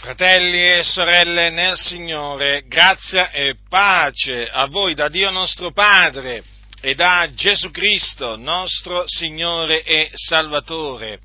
[0.00, 6.42] Fratelli e sorelle nel Signore, grazia e pace a voi da Dio nostro Padre
[6.80, 11.20] e da Gesù Cristo, nostro Signore e Salvatore.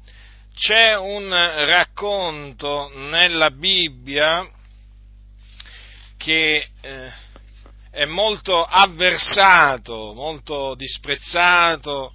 [0.54, 4.46] C'è un racconto nella Bibbia
[6.18, 7.14] che eh,
[7.92, 12.14] è molto avversato, molto disprezzato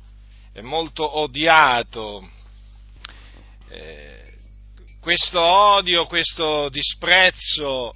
[0.52, 2.28] e molto odiato.
[3.70, 4.19] Eh,
[5.00, 7.92] questo odio, questo disprezzo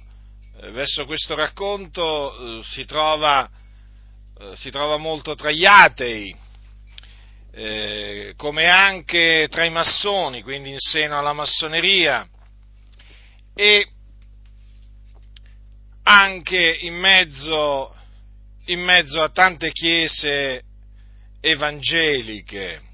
[0.59, 3.47] eh, verso questo racconto eh, si, trova,
[4.39, 6.35] eh, si, trova, molto tra gli atei,
[8.35, 12.27] come anche tra i massoni, quindi in seno alla massoneria,
[13.53, 13.87] e
[16.03, 17.95] anche in mezzo,
[18.65, 20.63] in mezzo a tante chiese
[21.39, 22.84] evangeliche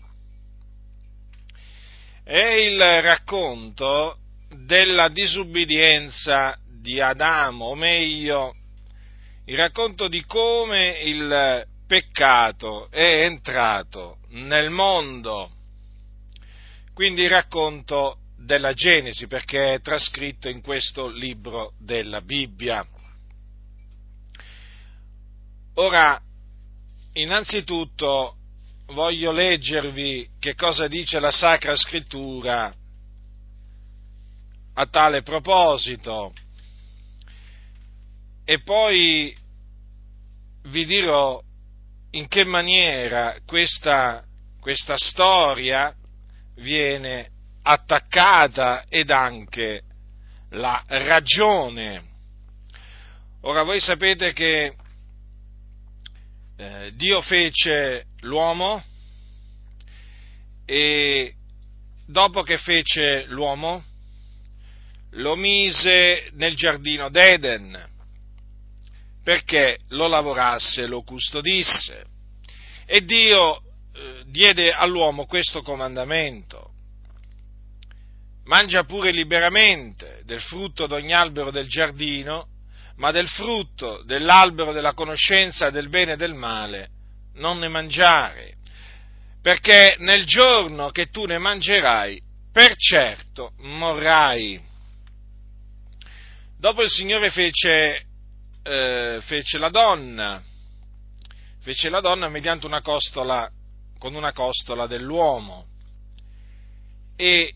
[2.23, 4.17] è il racconto
[4.49, 8.55] della disubbidienza di Adamo, o meglio,
[9.46, 15.51] il racconto di come il peccato è entrato nel mondo.
[16.93, 22.85] Quindi il racconto della Genesi, perché è trascritto in questo libro della Bibbia.
[25.76, 26.21] Ora,
[27.13, 28.35] innanzitutto
[28.91, 32.73] voglio leggervi che cosa dice la Sacra Scrittura
[34.73, 36.34] a tale proposito
[38.43, 39.35] e poi
[40.63, 41.41] vi dirò
[42.12, 44.23] in che maniera questa,
[44.59, 45.93] questa storia
[46.55, 47.29] viene
[47.63, 49.84] attaccata ed anche
[50.49, 52.09] la ragione.
[53.41, 54.75] Ora voi sapete che
[56.57, 58.84] eh, Dio fece l'uomo
[60.66, 61.34] e
[62.05, 63.84] dopo che fece l'uomo
[65.12, 67.90] lo mise nel giardino d'Eden
[69.24, 72.06] perché lo lavorasse, lo custodisse.
[72.86, 73.58] E Dio
[73.94, 76.70] eh, diede all'uomo questo comandamento.
[78.46, 82.48] Mangia pure liberamente del frutto d'ogni albero del giardino,
[82.96, 86.90] ma del frutto dell'albero della conoscenza del bene e del male
[87.34, 88.56] non ne mangiare,
[89.42, 92.22] perché nel giorno che tu ne mangerai,
[92.52, 94.62] per certo morrai.
[96.58, 98.06] Dopo il Signore fece,
[98.64, 100.42] eh, fece la donna,
[101.62, 103.50] fece la donna mediante una costola,
[103.98, 105.66] con una costola dell'uomo.
[107.16, 107.53] E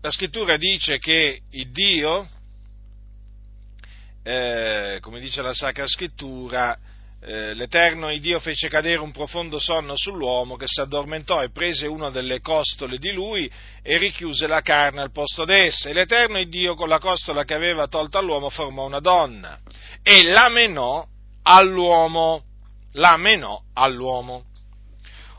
[0.00, 2.28] la scrittura dice che il Dio,
[4.22, 6.78] eh, come dice la Sacra Scrittura,
[7.22, 12.08] eh, l'Eterno Dio fece cadere un profondo sonno sull'uomo che si addormentò e prese una
[12.08, 13.50] delle costole di lui
[13.82, 15.90] e richiuse la carne al posto d'essa.
[15.90, 19.58] E l'Eterno Dio con la costola che aveva tolta all'uomo formò una donna
[20.02, 21.06] e la menò
[21.42, 22.44] all'uomo.
[22.94, 24.46] La menò all'uomo.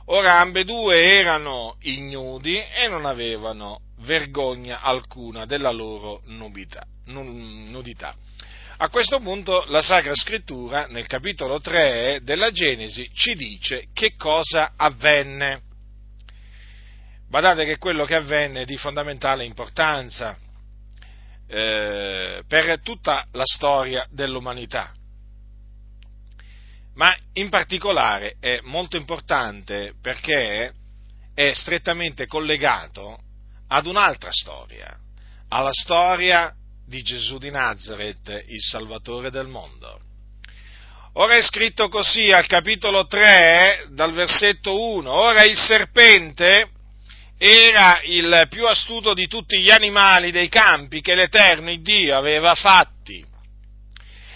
[0.06, 6.86] Ora ambedue erano ignudi e non avevano vergogna alcuna della loro nudità.
[8.84, 14.74] A questo punto la Sacra Scrittura, nel capitolo 3 della Genesi, ci dice che cosa
[14.75, 15.62] avvenne.
[17.30, 20.36] Badate che quello che avvenne è di fondamentale importanza
[21.46, 24.92] eh, per tutta la storia dell'umanità.
[26.96, 30.74] Ma in particolare è molto importante perché
[31.36, 33.19] è strettamente collegato
[33.68, 34.98] ad un'altra storia,
[35.50, 36.56] alla storia
[36.91, 39.97] di Gesù di Nazareth, il Salvatore del mondo.
[41.13, 46.69] Ora è scritto così al capitolo 3, dal versetto 1, ora il serpente
[47.38, 53.25] era il più astuto di tutti gli animali dei campi che l'Eterno Dio aveva fatti.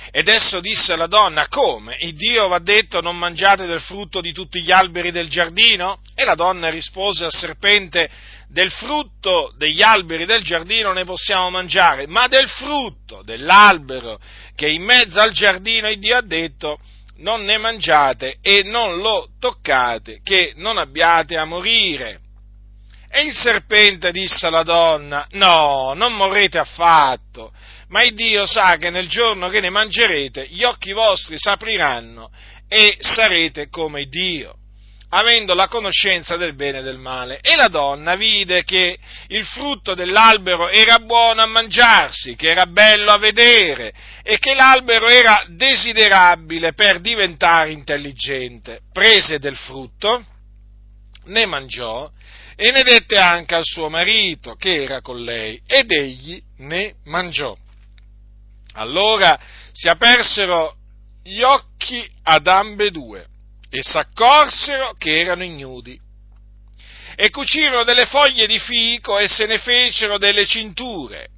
[0.10, 1.98] Ed esso disse alla donna, come?
[2.00, 6.00] Il Dio va detto non mangiate del frutto di tutti gli alberi del giardino?
[6.16, 8.10] E la donna rispose al serpente,
[8.56, 14.18] del frutto degli alberi del giardino ne possiamo mangiare, ma del frutto dell'albero
[14.56, 16.80] che in mezzo al giardino il Dio ha detto
[17.18, 22.22] non ne mangiate e non lo toccate, che non abbiate a morire.
[23.10, 27.52] E il serpente disse alla donna, no, non morrete affatto,
[27.90, 32.32] ma il Dio sa che nel giorno che ne mangerete gli occhi vostri s'apriranno
[32.70, 34.60] e sarete come Dio
[35.10, 37.40] avendo la conoscenza del bene e del male.
[37.42, 38.98] E la donna vide che
[39.28, 43.94] il frutto dell'albero era buono a mangiarsi, che era bello a vedere
[44.24, 48.82] e che l'albero era desiderabile per diventare intelligente.
[48.92, 50.26] Prese del frutto,
[51.26, 52.10] ne mangiò
[52.56, 57.56] e ne dette anche al suo marito che era con lei ed egli ne mangiò.
[58.74, 59.40] Allora
[59.72, 60.76] si apersero
[61.24, 63.28] gli occhi ad ambedue
[63.78, 66.00] e s'accorsero che erano ignudi.
[67.16, 71.30] E cucirono delle foglie di fico e se ne fecero delle cinture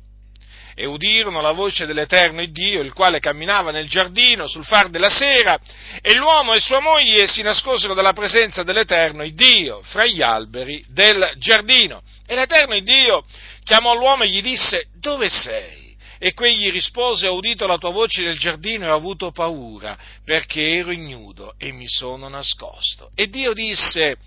[0.79, 5.59] e udirono la voce dell'Eterno Dio, il quale camminava nel giardino sul far della sera,
[5.99, 11.33] e l'uomo e sua moglie si nascosero dalla presenza dell'Eterno Dio fra gli alberi del
[11.37, 12.03] giardino.
[12.27, 13.25] E l'Eterno Dio
[13.63, 15.86] chiamò l'uomo e gli disse, dove sei?
[16.19, 20.61] E quegli rispose, ho udito la tua voce nel giardino e ho avuto paura, perché
[20.61, 23.09] ero ignudo e mi sono nascosto.
[23.15, 24.17] E Dio disse,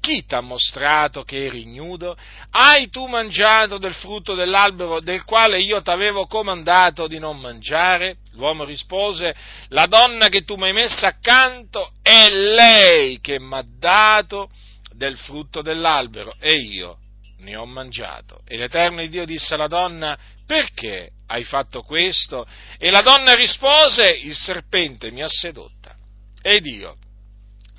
[0.00, 2.16] chi ti ha mostrato che eri ignudo?
[2.50, 8.18] Hai tu mangiato del frutto dell'albero del quale io ti avevo comandato di non mangiare?
[8.34, 9.34] L'uomo rispose,
[9.70, 14.48] la donna che tu mi hai messa accanto è lei che mi ha dato
[14.92, 16.98] del frutto dell'albero e io
[17.38, 18.40] ne ho mangiato.
[18.46, 22.46] E l'Eterno Dio disse alla donna, perché hai fatto questo?
[22.78, 25.94] E la donna rispose, il serpente mi ha sedotta
[26.40, 26.96] ed io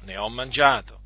[0.04, 1.00] ne ho mangiato.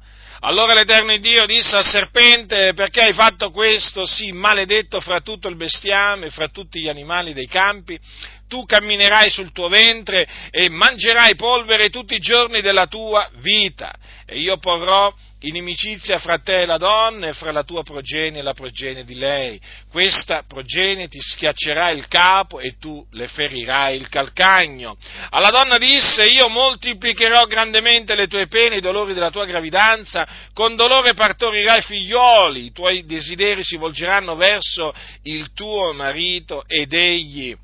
[0.44, 5.56] Allora l'Eterno Dio disse al serpente, perché hai fatto questo, sì, maledetto fra tutto il
[5.56, 8.00] bestiame, fra tutti gli animali dei campi,
[8.52, 13.96] tu camminerai sul tuo ventre e mangerai polvere tutti i giorni della tua vita,
[14.26, 15.10] e io porrò
[15.40, 19.16] inimicizia fra te e la donna e fra la tua progenie e la progenie di
[19.16, 19.58] lei.
[19.90, 24.98] Questa progenie ti schiaccerà il capo e tu le ferirai il calcagno.
[25.30, 30.76] Alla donna disse, io moltiplicherò grandemente le tue pene, i dolori della tua gravidanza, con
[30.76, 34.94] dolore partorirai figlioli, i tuoi desideri si volgeranno verso
[35.24, 37.56] il tuo marito ed egli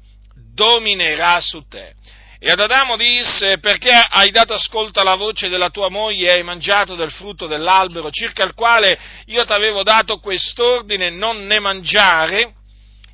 [0.57, 1.93] dominerà su te.
[2.39, 6.43] E ad Adamo disse, perché hai dato ascolto alla voce della tua moglie e hai
[6.43, 12.53] mangiato del frutto dell'albero, circa il quale io ti avevo dato quest'ordine, non ne mangiare,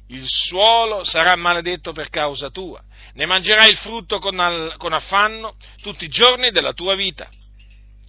[0.09, 2.81] il suolo sarà maledetto per causa tua.
[3.13, 7.29] Ne mangerai il frutto con, al, con affanno tutti i giorni della tua vita.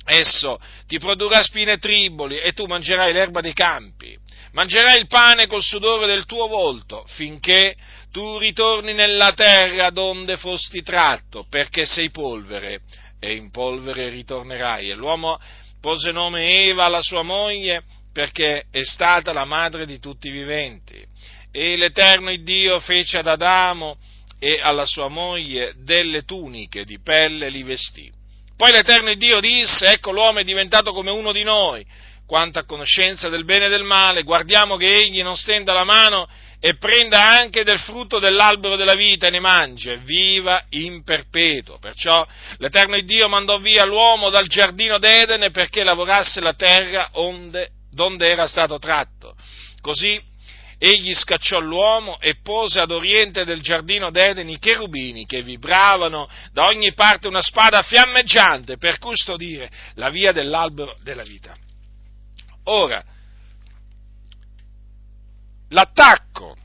[0.06, 4.18] Esso ti produrrà spine e triboli e tu mangerai l'erba dei campi.
[4.52, 7.74] Mangerai il pane col sudore del tuo volto finché
[8.14, 12.82] tu ritorni nella terra donde fosti tratto, perché sei polvere,
[13.18, 14.88] e in polvere ritornerai.
[14.88, 15.36] E l'uomo
[15.80, 17.82] pose nome Eva alla sua moglie,
[18.12, 21.04] perché è stata la madre di tutti i viventi.
[21.50, 23.96] E l'Eterno Dio fece ad Adamo
[24.38, 28.12] e alla sua moglie delle tuniche di pelle li vestì.
[28.56, 31.84] Poi l'Eterno Dio disse, ecco l'uomo è diventato come uno di noi,
[32.26, 36.28] quanto a conoscenza del bene e del male, guardiamo che egli non stenda la mano
[36.64, 41.78] e prenda anche del frutto dell'albero della vita e ne mangi viva in perpetuo.
[41.78, 42.26] Perciò
[42.56, 48.46] l'Eterno Dio mandò via l'uomo dal giardino d'Edene perché lavorasse la terra onde, donde era
[48.46, 49.36] stato tratto.
[49.82, 50.18] Così
[50.78, 56.68] egli scacciò l'uomo e pose ad oriente del giardino d'Edene i cherubini che vibravano da
[56.68, 61.54] ogni parte una spada fiammeggiante per custodire la via dell'albero della vita.
[62.64, 63.04] Ora,
[65.68, 66.56] l'attacco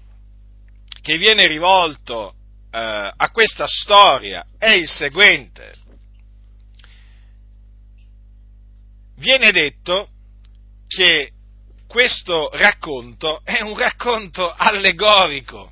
[1.01, 2.33] che viene rivolto
[2.71, 2.77] eh,
[3.15, 5.73] a questa storia è il seguente.
[9.15, 10.09] Viene detto
[10.87, 11.31] che
[11.87, 15.71] questo racconto è un racconto allegorico.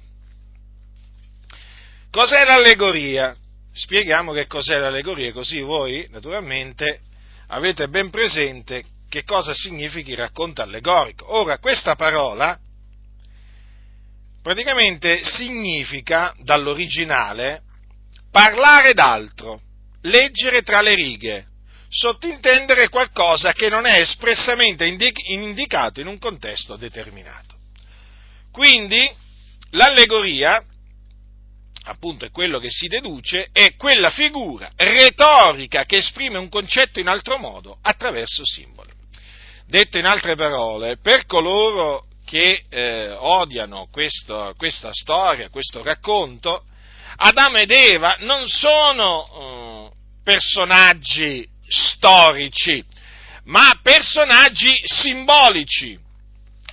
[2.09, 3.35] Cos'è l'allegoria?
[3.71, 7.01] Spieghiamo che cos'è l'allegoria, così voi naturalmente
[7.49, 11.31] avete ben presente che cosa significa il racconto allegorico.
[11.35, 12.59] Ora, questa parola
[14.47, 17.63] praticamente significa, dall'originale,
[18.31, 19.59] parlare d'altro,
[20.03, 21.47] leggere tra le righe,
[21.89, 27.57] sottintendere qualcosa che non è espressamente indicato in un contesto determinato.
[28.49, 29.05] Quindi
[29.71, 30.63] l'allegoria,
[31.83, 37.09] appunto è quello che si deduce, è quella figura retorica che esprime un concetto in
[37.09, 38.91] altro modo attraverso simboli.
[39.65, 46.65] Detto in altre parole, per coloro che eh, odiano questo, questa storia, questo racconto,
[47.15, 52.83] Adamo ed Eva non sono eh, personaggi storici,
[53.45, 55.97] ma personaggi simbolici.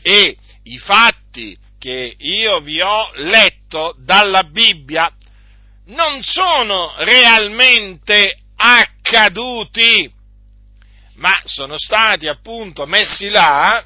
[0.02, 5.08] E i fatti che io vi ho letto dalla Bibbia
[5.86, 10.10] non sono realmente accaduti
[11.16, 13.84] ma sono stati appunto messi là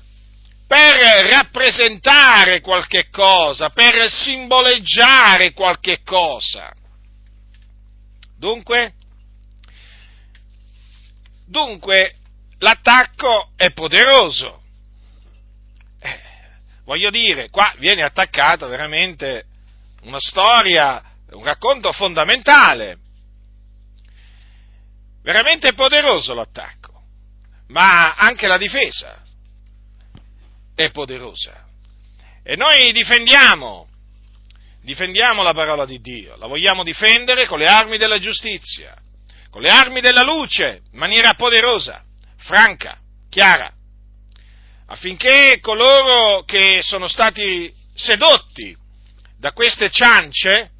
[0.69, 6.71] per rappresentare qualche cosa, per simboleggiare qualche cosa.
[8.37, 8.93] Dunque,
[11.47, 12.17] dunque
[12.59, 14.63] l'attacco è poderoso,
[16.85, 19.47] voglio dire, qua viene attaccato veramente
[20.03, 22.99] una storia, un racconto fondamentale.
[25.23, 27.03] Veramente poderoso l'attacco,
[27.69, 29.27] ma anche la difesa
[30.79, 31.67] è poderosa.
[32.45, 33.89] E noi difendiamo,
[34.81, 38.97] difendiamo la parola di Dio, la vogliamo difendere con le armi della giustizia,
[39.51, 42.05] con le armi della luce, in maniera poderosa,
[42.37, 42.97] franca,
[43.29, 43.73] chiara,
[44.87, 48.77] affinché coloro che sono stati sedotti
[49.37, 50.71] da queste ciance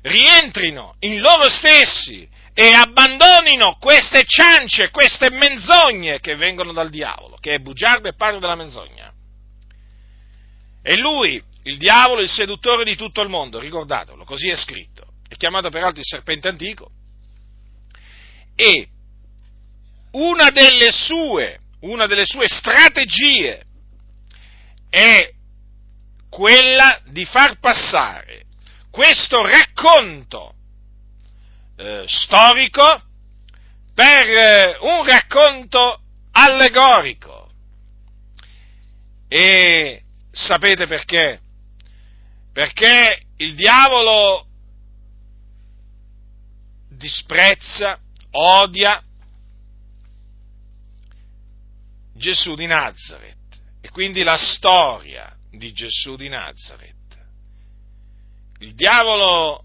[0.00, 7.54] rientrino in loro stessi e abbandonino queste ciance, queste menzogne che vengono dal diavolo, che
[7.54, 9.10] è bugiardo e padre della menzogna.
[10.82, 15.36] E lui, il diavolo, il seduttore di tutto il mondo, ricordatelo, così è scritto, è
[15.36, 16.90] chiamato peraltro il serpente antico,
[18.54, 18.88] e
[20.12, 23.64] una delle sue, una delle sue strategie
[24.90, 25.32] è
[26.28, 28.44] quella di far passare
[28.90, 30.54] questo racconto
[31.82, 33.02] eh, storico
[33.92, 37.50] per eh, un racconto allegorico.
[39.28, 41.40] E sapete perché?
[42.52, 44.46] Perché il diavolo
[46.88, 47.98] disprezza,
[48.30, 49.02] odia
[52.14, 56.94] Gesù di Nazareth e quindi la storia di Gesù di Nazareth.
[58.58, 59.64] Il diavolo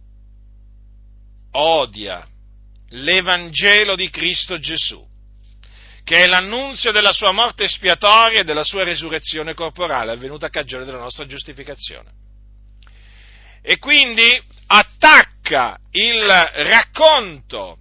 [1.59, 2.25] odia
[2.89, 5.05] l'Evangelo di Cristo Gesù,
[6.03, 10.85] che è l'annunzio della sua morte espiatoria e della sua resurrezione corporale avvenuta a cagione
[10.85, 12.11] della nostra giustificazione.
[13.61, 17.79] E quindi attacca il racconto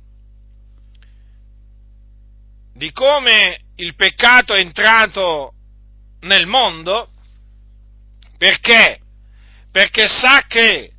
[2.75, 5.52] di come il peccato è entrato
[6.21, 7.11] nel mondo
[8.37, 9.00] perché?
[9.71, 10.92] Perché sa che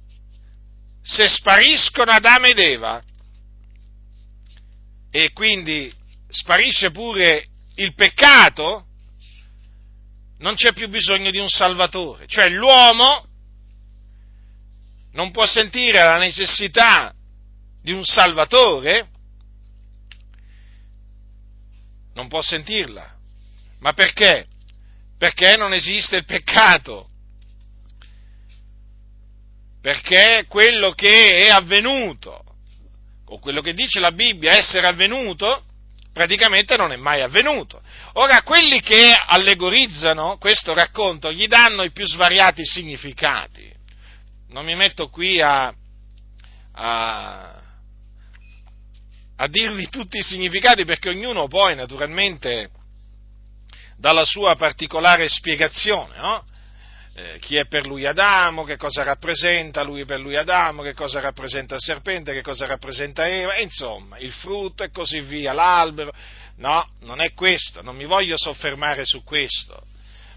[1.07, 3.01] se spariscono Adamo ed Eva
[5.09, 5.91] e quindi
[6.27, 8.85] sparisce pure il peccato,
[10.39, 13.25] non c'è più bisogno di un salvatore, cioè l'uomo
[15.13, 17.15] non può sentire la necessità
[17.81, 19.09] di un salvatore,
[22.15, 23.15] non può sentirla.
[23.79, 24.45] Ma perché?
[25.17, 27.11] Perché non esiste il peccato
[29.87, 32.43] perché quello che è avvenuto,
[33.27, 35.63] o quello che dice la Bibbia essere avvenuto,
[36.11, 37.81] praticamente non è mai avvenuto.
[38.15, 43.73] Ora, quelli che allegorizzano questo racconto gli danno i più svariati significati.
[44.49, 45.73] Non mi metto qui a,
[46.73, 47.61] a,
[49.37, 52.71] a dirvi tutti i significati perché ognuno poi naturalmente
[53.95, 56.43] dà la sua particolare spiegazione, no?
[57.17, 61.19] Eh, chi è per lui Adamo, che cosa rappresenta lui per lui Adamo, che cosa
[61.19, 66.13] rappresenta il serpente, che cosa rappresenta Eva, e insomma, il frutto e così via, l'albero.
[66.57, 69.81] No, non è questo, non mi voglio soffermare su questo,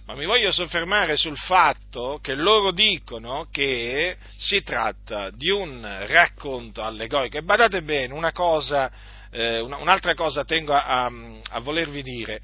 [0.07, 6.83] ma mi voglio soffermare sul fatto che loro dicono che si tratta di un racconto
[6.83, 7.37] allegorico.
[7.37, 8.91] E badate bene, una cosa,
[9.31, 11.13] eh, un'altra cosa tengo a, a,
[11.51, 12.41] a volervi dire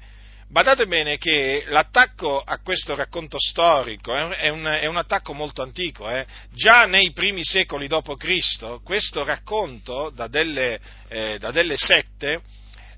[0.49, 6.09] Badate bene che l'attacco a questo racconto storico è un, è un attacco molto antico.
[6.09, 6.25] Eh?
[6.53, 8.81] Già nei primi secoli d.C.
[8.81, 12.39] questo racconto da delle, eh, da delle sette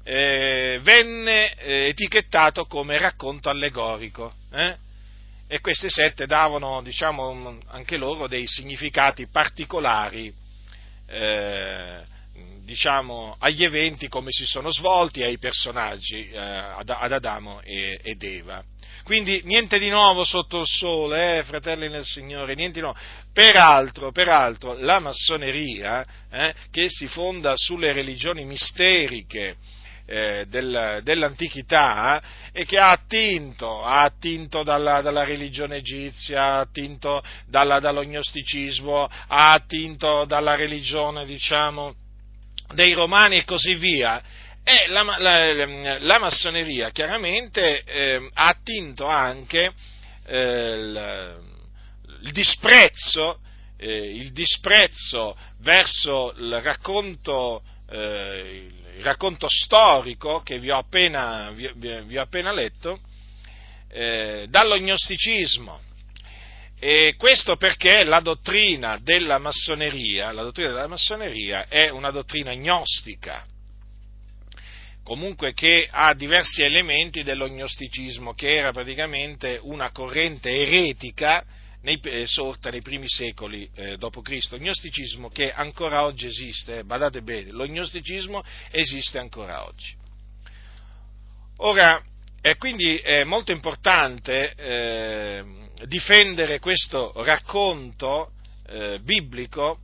[0.03, 4.31] eh, venne eh, etichettato come racconto allegorico.
[4.51, 4.77] Eh?
[5.47, 10.31] E queste sette davano, diciamo, anche loro dei significati particolari
[11.07, 12.03] eh,
[12.63, 18.21] diciamo, agli eventi come si sono svolti ai personaggi, eh, ad, ad, Adamo e, ed
[18.21, 18.63] Eva.
[19.03, 22.99] Quindi niente di nuovo sotto il sole, eh, fratelli nel Signore, niente di nuovo.
[23.33, 29.57] Peraltro, peraltro la massoneria, eh, che si fonda sulle religioni misteriche,
[30.05, 37.23] eh, del, dell'antichità e che ha attinto, ha attinto dalla, dalla, religione egizia, ha attinto
[37.47, 41.93] dalla, dall'ognosticismo, ha attinto dalla religione, diciamo,
[42.73, 44.21] dei romani e così via,
[44.63, 49.73] e la, la, la massoneria chiaramente eh, ha attinto anche
[50.25, 51.39] eh, il,
[52.21, 53.39] il, disprezzo,
[53.77, 61.71] eh, il, disprezzo, verso il racconto, eh, il racconto storico che vi ho appena, vi,
[61.75, 62.99] vi ho appena letto,
[63.87, 65.87] eh, dall'ognosticismo
[66.79, 73.45] e questo perché la dottrina della massoneria, la dottrina della massoneria è una dottrina gnostica.
[75.03, 81.43] comunque che ha diversi elementi dell'ognosticismo, che era praticamente una corrente eretica
[81.81, 84.57] nei, eh, sorta nei primi secoli eh, d.C.
[84.57, 89.95] Gnosticismo che ancora oggi esiste, eh, badate bene, lo gnosticismo esiste ancora oggi.
[91.57, 92.03] Ora,
[92.41, 95.43] è quindi è molto importante eh,
[95.85, 98.31] difendere questo racconto
[98.67, 99.79] eh, biblico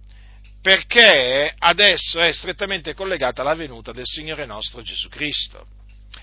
[0.61, 5.67] perché adesso è strettamente collegata alla venuta del Signore nostro Gesù Cristo.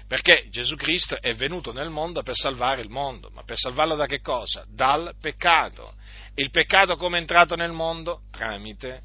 [0.09, 4.07] Perché Gesù Cristo è venuto nel mondo per salvare il mondo, ma per salvarlo da
[4.07, 4.65] che cosa?
[4.69, 5.95] Dal peccato.
[6.35, 8.23] Il peccato come è entrato nel mondo?
[8.31, 9.03] Tramite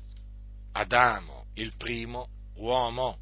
[0.74, 3.20] Adamo, il primo uomo.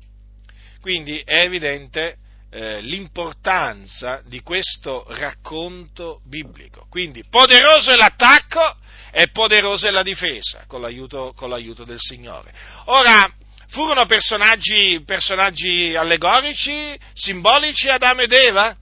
[0.82, 2.18] Quindi è evidente
[2.56, 6.88] eh, l'importanza di questo racconto biblico.
[6.90, 8.78] Quindi poderoso è l'attacco
[9.12, 12.54] e poderosa è la difesa con l'aiuto, con l'aiuto del Signore.
[12.86, 13.30] Ora,
[13.68, 18.78] Furono personaggi, personaggi allegorici, simbolici Adamo ed Eva?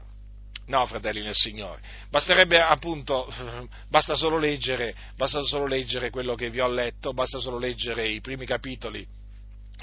[0.68, 3.34] No, fratelli nel Signore, basterebbe appunto,
[3.90, 8.20] basta solo, leggere, basta solo leggere quello che vi ho letto, basta solo leggere i
[8.20, 9.08] primi capitoli,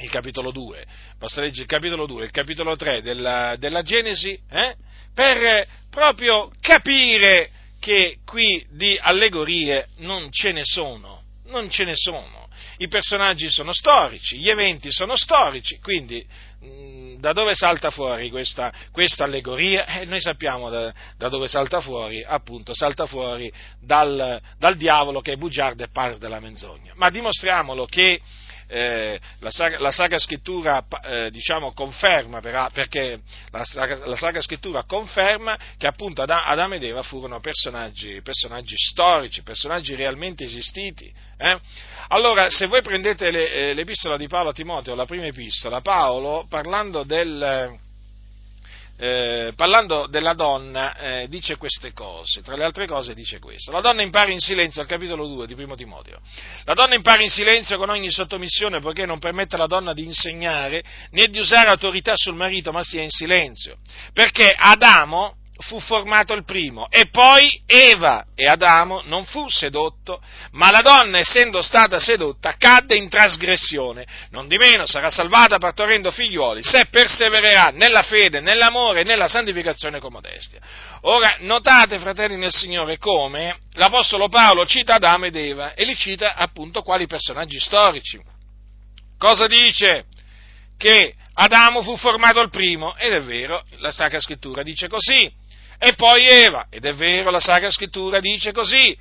[0.01, 0.87] il capitolo 2,
[1.19, 4.75] basta leggere il capitolo 2 il capitolo 3 della, della Genesi, eh,
[5.15, 12.41] per proprio capire che qui di allegorie non ce ne sono, non ce ne sono
[12.81, 16.25] i personaggi sono storici, gli eventi sono storici, quindi
[16.61, 19.85] mh, mm, da dove salta fuori questa, questa allegoria?
[19.85, 25.33] Eh, noi sappiamo da, da, dove salta fuori, appunto, salta fuori dal, dal diavolo che
[25.33, 26.93] è bugiardo e padre della menzogna.
[26.97, 28.19] Ma dimostriamolo che
[28.71, 33.65] eh, la, Sacra, la, Sacra, Scrittura eh, diciamo, conferma, per, perché la,
[34.05, 40.45] la, Sacra Scrittura conferma che appunto Adamo ed Eva furono personaggi, personaggi storici, personaggi realmente
[40.45, 41.13] esistiti.
[41.37, 41.59] Eh?
[42.09, 46.47] Allora, se voi prendete le, eh, l'epistola di Paolo a Timoteo, la prima epistola, Paolo,
[46.49, 47.89] parlando del
[49.03, 53.73] eh, parlando della donna, eh, dice queste cose, tra le altre cose dice questo.
[53.73, 56.21] La donna impara in silenzio, al capitolo 2 di Primo Timoteo.
[56.65, 60.83] La donna impara in silenzio con ogni sottomissione, poiché non permette alla donna di insegnare
[61.13, 63.79] né di usare autorità sul marito, ma sia in silenzio.
[64.13, 70.71] Perché Adamo, fu formato il primo e poi Eva e Adamo non fu sedotto, ma
[70.71, 76.63] la donna essendo stata sedotta cadde in trasgressione, non di meno sarà salvata partorendo figliuoli
[76.63, 80.61] se persevererà nella fede, nell'amore e nella santificazione con modestia.
[81.03, 86.35] Ora notate fratelli nel Signore come l'Apostolo Paolo cita Adamo ed Eva e li cita
[86.35, 88.21] appunto quali personaggi storici.
[89.19, 90.07] Cosa dice?
[90.79, 95.31] Che Adamo fu formato il primo, ed è vero, la Sacra Scrittura dice così,
[95.83, 98.95] e poi Eva, ed è vero, la Sacra Scrittura dice così.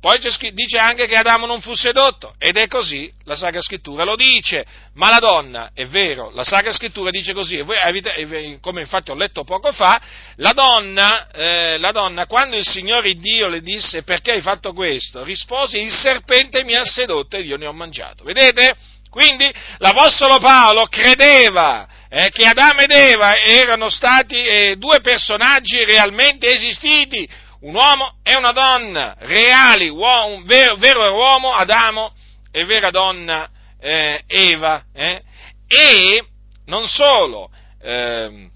[0.00, 0.18] Poi
[0.54, 4.64] dice anche che Adamo non fu sedotto, ed è così, la Sacra Scrittura lo dice,
[4.94, 9.10] ma la donna, è vero, la Sacra Scrittura dice così, e voi avete, come infatti
[9.10, 10.00] ho letto poco fa,
[10.36, 15.22] la donna, eh, la donna, quando il Signore Dio le disse perché hai fatto questo,
[15.22, 18.24] rispose il serpente mi ha sedotto ed io ne ho mangiato.
[18.24, 18.74] Vedete?
[19.10, 26.48] Quindi l'Apostolo Paolo credeva eh, che Adamo ed Eva erano stati eh, due personaggi realmente
[26.48, 27.28] esistiti,
[27.60, 32.12] un uomo e una donna, reali, uomo, vero, vero, uomo Adamo
[32.50, 34.82] e vera donna eh, Eva.
[34.92, 35.22] Eh.
[35.68, 36.24] E
[36.66, 37.48] non solo,
[37.80, 38.50] ehm,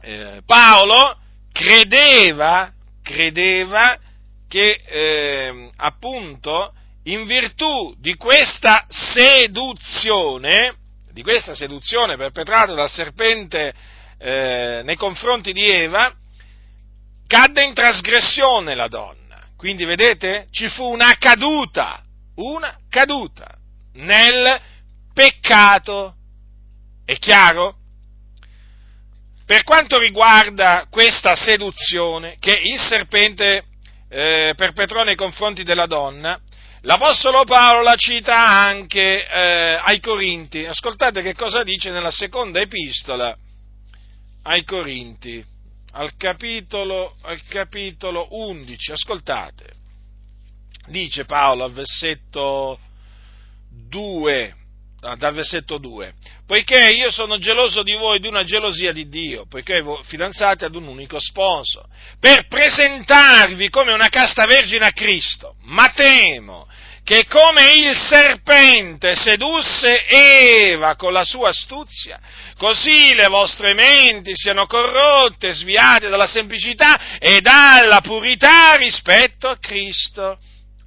[0.00, 1.18] eh, Paolo
[1.52, 2.72] credeva,
[3.02, 3.98] credeva
[4.48, 6.72] che ehm, appunto
[7.04, 10.74] in virtù di questa seduzione,
[11.18, 13.74] di questa seduzione perpetrata dal serpente
[14.18, 16.14] eh, nei confronti di Eva,
[17.26, 19.40] cadde in trasgressione la donna.
[19.56, 22.04] Quindi vedete, ci fu una caduta,
[22.36, 23.52] una caduta
[23.94, 24.60] nel
[25.12, 26.14] peccato.
[27.04, 27.78] È chiaro?
[29.44, 33.64] Per quanto riguarda questa seduzione che il serpente
[34.08, 36.40] eh, perpetrò nei confronti della donna,
[36.82, 40.64] L'Apostolo Paolo la cita anche eh, ai Corinti.
[40.64, 43.36] Ascoltate che cosa dice nella seconda epistola
[44.42, 45.44] ai Corinti,
[45.92, 48.92] al capitolo, al capitolo 11.
[48.92, 49.72] Ascoltate.
[50.86, 52.78] Dice Paolo al versetto
[53.70, 54.56] 2, ah,
[55.00, 59.80] dal versetto 2, poiché io sono geloso di voi di una gelosia di Dio, poiché
[59.80, 61.86] voi fidanzati ad un unico sposo,
[62.18, 66.66] per presentarvi come una casta vergine a Cristo, ma temo
[67.04, 72.20] che come il serpente sedusse Eva con la sua astuzia,
[72.58, 80.38] così le vostre menti siano corrotte, sviate dalla semplicità e dalla purità rispetto a Cristo.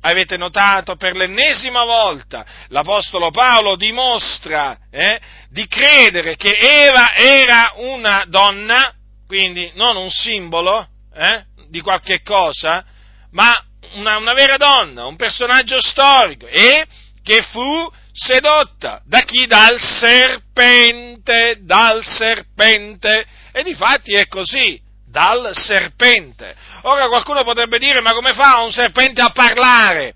[0.01, 8.23] Avete notato per l'ennesima volta l'Apostolo Paolo dimostra eh, di credere che Eva era una
[8.27, 8.93] donna,
[9.27, 12.83] quindi non un simbolo eh, di qualche cosa,
[13.31, 13.53] ma
[13.93, 16.85] una, una vera donna, un personaggio storico e
[17.23, 19.45] che fu sedotta da chi?
[19.45, 23.25] Dal serpente, dal serpente.
[23.51, 24.79] E difatti è così,
[25.11, 26.55] dal serpente.
[26.83, 30.15] Ora qualcuno potrebbe dire, ma come fa un serpente a parlare?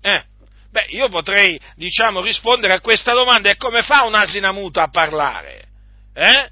[0.00, 0.24] Eh,
[0.70, 5.64] beh, io potrei, diciamo, rispondere a questa domanda, e come fa un'asina muta a parlare?
[6.14, 6.50] Eh?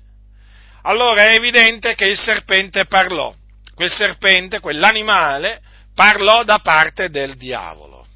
[0.83, 3.35] Allora è evidente che il serpente parlò.
[3.75, 5.61] Quel serpente, quell'animale,
[5.95, 8.07] parlò da parte del diavolo,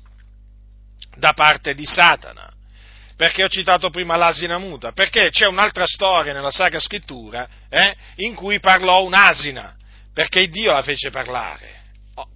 [1.17, 2.50] da parte di Satana.
[3.21, 4.93] Perché ho citato prima l'asina muta?
[4.93, 9.77] Perché c'è un'altra storia nella Sacra Scrittura eh, in cui parlò un'asina
[10.15, 11.83] perché Dio la fece parlare.
[12.15, 12.27] Oh,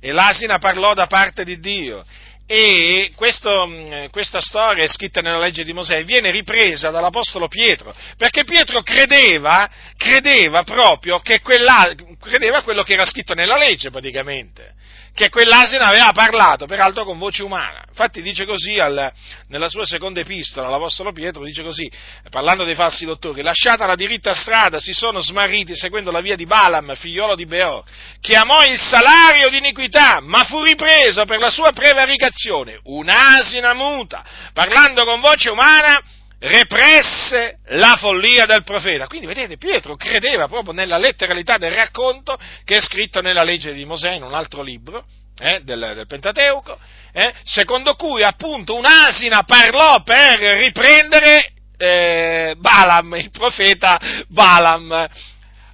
[0.00, 2.04] e l'asina parlò da parte di Dio.
[2.46, 7.94] E questo, mm, questa storia è scritta nella legge di Mosè, viene ripresa dall'Apostolo Pietro,
[8.18, 14.74] perché Pietro credeva, credeva proprio che quella, credeva quello che era scritto nella legge praticamente
[15.18, 17.82] che quell'asina aveva parlato, peraltro con voce umana.
[17.88, 19.12] Infatti dice così al,
[19.48, 21.90] nella sua seconda epistola, l'Apostolo Pietro dice così,
[22.30, 26.46] parlando dei falsi dottori, lasciata la diritta strada si sono smarriti seguendo la via di
[26.46, 27.82] Balaam, figliolo di Beor,
[28.20, 34.24] che amò il salario di iniquità, ma fu ripreso per la sua prevaricazione, un'asina muta,
[34.52, 36.00] parlando con voce umana,
[36.40, 39.06] represse la follia del profeta.
[39.06, 43.84] Quindi vedete, Pietro credeva proprio nella letteralità del racconto che è scritto nella legge di
[43.84, 45.04] Mosè, in un altro libro
[45.38, 46.78] eh, del, del, Pentateuco,
[47.12, 53.98] eh, secondo cui appunto un'asina parlò per riprendere eh, Balaam, il profeta
[54.28, 55.08] Balaam.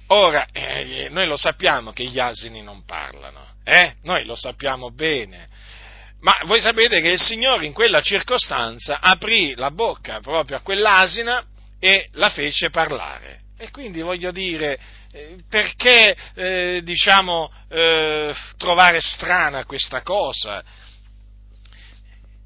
[0.07, 3.95] Ora, eh, noi lo sappiamo che gli asini non parlano, eh?
[4.03, 5.47] noi lo sappiamo bene.
[6.25, 11.45] Ma voi sapete che il Signore in quella circostanza aprì la bocca proprio a quell'asina
[11.79, 13.41] e la fece parlare.
[13.59, 14.79] E quindi voglio dire,
[15.11, 20.63] eh, perché eh, diciamo eh, trovare strana questa cosa?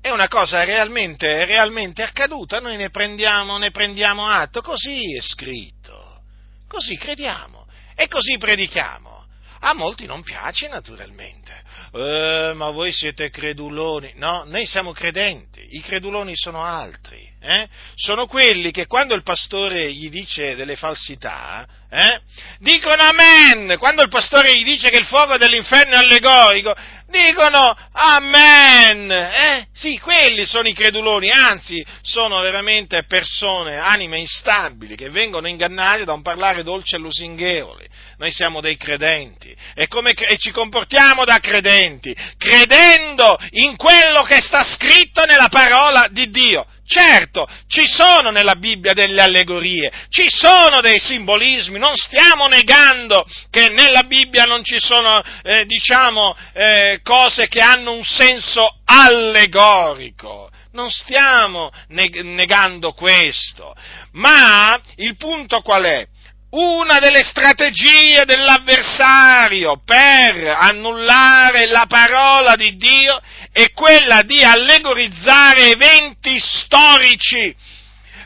[0.01, 6.19] È una cosa realmente, realmente accaduta, noi ne prendiamo, ne prendiamo atto, così è scritto,
[6.67, 7.65] così crediamo
[7.95, 9.18] e così predichiamo.
[9.61, 11.53] A molti non piace naturalmente,
[11.93, 14.13] eh, ma voi siete creduloni.
[14.15, 17.27] No, noi siamo credenti, i creduloni sono altri.
[17.41, 17.67] Eh?
[17.95, 22.21] Sono quelli che quando il pastore gli dice delle falsità, eh,
[22.59, 23.77] dicono amen.
[23.77, 26.75] Quando il pastore gli dice che il fuoco dell'inferno è allegorico,
[27.07, 29.09] dicono amen.
[29.09, 29.67] Eh?
[29.73, 36.13] Sì, quelli sono i creduloni, anzi sono veramente persone, anime instabili, che vengono ingannate da
[36.13, 37.87] un parlare dolce e lusinghevole.
[38.17, 44.41] Noi siamo dei credenti e, come, e ci comportiamo da credenti, credendo in quello che
[44.41, 46.65] sta scritto nella parola di Dio.
[46.91, 53.69] Certo, ci sono nella Bibbia delle allegorie, ci sono dei simbolismi, non stiamo negando che
[53.69, 60.49] nella Bibbia non ci sono, eh, diciamo, eh, cose che hanno un senso allegorico.
[60.71, 63.75] Non stiamo negando questo,
[64.13, 66.07] ma il punto qual è?
[66.51, 76.39] Una delle strategie dell'avversario per annullare la parola di Dio è quella di allegorizzare eventi
[76.39, 77.55] storici,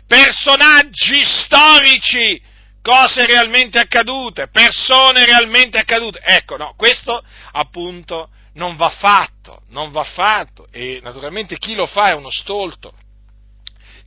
[0.08, 2.42] personaggi storici,
[2.82, 6.20] cose realmente accadute, persone realmente accadute.
[6.20, 12.10] Ecco, no, questo appunto non va fatto, non va fatto e naturalmente chi lo fa
[12.10, 12.94] è uno stolto.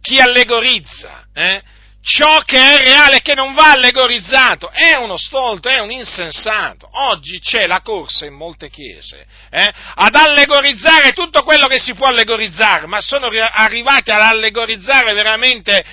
[0.00, 1.62] Chi allegorizza, eh,
[2.06, 6.88] ciò che è reale che non va allegorizzato, è uno stolto, è un insensato.
[6.92, 12.06] Oggi c'è la corsa in molte chiese eh, ad allegorizzare tutto quello che si può
[12.06, 15.84] allegorizzare, ma sono arrivati ad allegorizzare veramente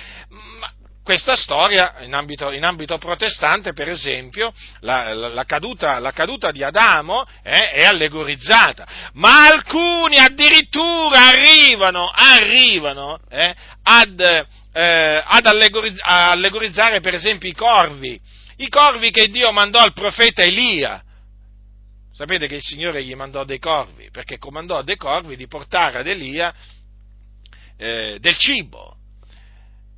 [1.04, 6.50] questa storia in ambito, in ambito, protestante, per esempio, la, la, la, caduta, la caduta,
[6.50, 14.18] di Adamo eh, è allegorizzata, ma alcuni addirittura arrivano, arrivano eh, ad,
[14.72, 18.18] eh, ad allegoriz- allegorizzare, per esempio, i corvi,
[18.56, 21.02] i corvi che Dio mandò al profeta Elia.
[22.12, 25.98] Sapete che il Signore gli mandò dei corvi, perché comandò a dei corvi di portare
[25.98, 26.54] ad Elia
[27.76, 28.96] eh, del cibo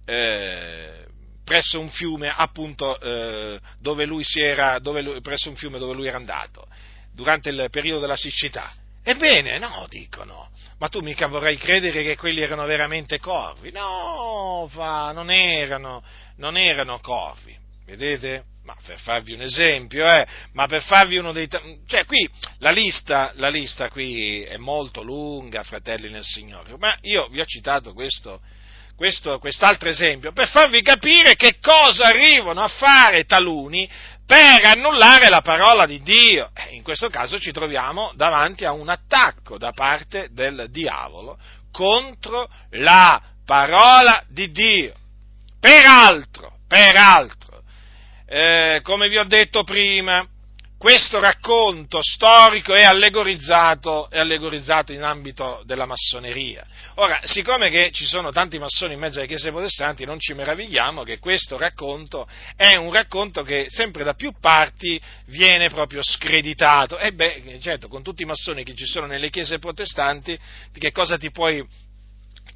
[0.07, 1.05] eh,
[1.45, 6.07] presso un fiume appunto eh, dove lui si era, lui, presso un fiume dove lui
[6.07, 6.67] era andato
[7.13, 8.73] durante il periodo della siccità.
[9.03, 13.71] Ebbene, no, dicono, ma tu mica vorrai credere che quelli erano veramente corvi?
[13.71, 16.03] No, va, non erano,
[16.39, 17.57] non erano corvi.
[17.85, 18.45] vedete?
[18.65, 21.49] Ma per farvi un esempio, eh, ma per farvi uno dei...
[21.87, 27.29] cioè qui la lista, la lista qui è molto lunga, fratelli nel Signore, ma io
[27.29, 28.41] vi ho citato questo,
[28.97, 33.89] questo, quest'altro esempio per farvi capire che cosa arrivano a fare taluni
[34.27, 36.51] per annullare la parola di Dio.
[36.71, 41.39] In questo caso ci troviamo davanti a un attacco da parte del diavolo
[41.71, 44.95] contro la parola di Dio.
[45.61, 47.63] Peraltro, peraltro,
[48.27, 50.27] eh, come vi ho detto prima,
[50.79, 56.67] questo racconto storico è allegorizzato, è allegorizzato in ambito della massoneria.
[56.97, 61.03] Ora, siccome che ci sono tanti massoni in mezzo alle chiese protestanti, non ci meravigliamo
[61.03, 66.99] che questo racconto è un racconto che sempre da più parti viene proprio screditato.
[66.99, 70.39] E beh, certo, con tutti i massoni che ci sono nelle chiese protestanti,
[70.73, 71.67] di che cosa ti puoi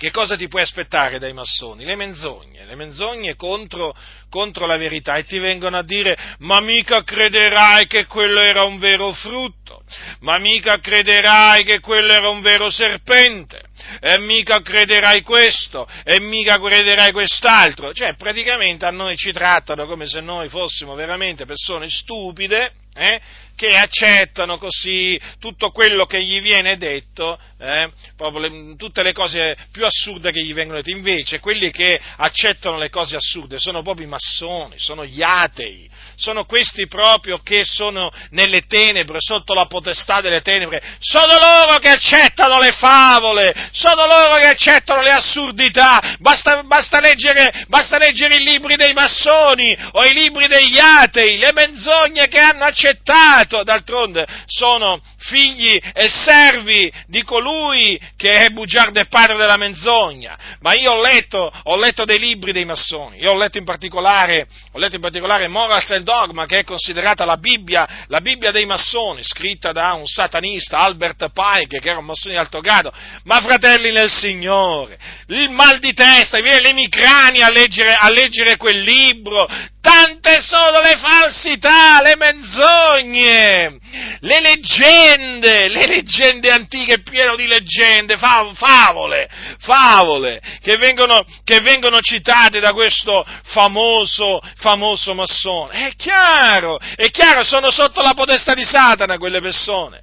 [0.00, 1.84] che cosa ti puoi aspettare dai massoni?
[1.84, 3.94] Le menzogne, le menzogne contro,
[4.30, 8.78] contro, la verità e ti vengono a dire ma mica crederai che quello era un
[8.78, 9.82] vero frutto,
[10.20, 13.60] ma mica crederai che quello era un vero serpente,
[14.00, 17.92] e mica crederai questo, e mica crederai quest'altro.
[17.92, 23.20] Cioè praticamente a noi ci trattano come se noi fossimo veramente persone stupide, eh,
[23.60, 29.84] che accettano così tutto quello che gli viene detto, eh, le, tutte le cose più
[29.84, 30.96] assurde che gli vengono dette.
[30.96, 36.46] Invece quelli che accettano le cose assurde sono proprio i massoni, sono gli atei, sono
[36.46, 42.58] questi proprio che sono nelle tenebre, sotto la potestà delle tenebre, sono loro che accettano
[42.60, 48.76] le favole, sono loro che accettano le assurdità, basta, basta, leggere, basta leggere i libri
[48.76, 55.78] dei massoni o i libri degli atei, le menzogne che hanno accettato d'altronde sono figli
[55.92, 60.38] e servi di colui che è bugiardo e padre della menzogna.
[60.60, 64.46] Ma io ho letto, ho letto dei libri dei massoni, io ho letto in particolare,
[64.72, 68.66] ho letto in particolare Morals and Dogma, che è considerata la Bibbia, la Bibbia dei
[68.66, 72.92] massoni, scritta da un satanista, Albert Pike, che era un massone di alto grado.
[73.24, 78.80] Ma fratelli nel Signore, il mal di testa, viene l'emicrania a leggere, a leggere quel
[78.80, 79.48] libro,
[79.80, 83.78] tante sono le falsità, le menzogne,
[84.20, 92.60] le leggende, le leggende antiche, pieno di leggende, favole, favole, che vengono, che vengono citate
[92.60, 95.88] da questo famoso, famoso massone.
[95.88, 100.02] È chiaro, è chiaro, sono sotto la potestà di Satana quelle persone.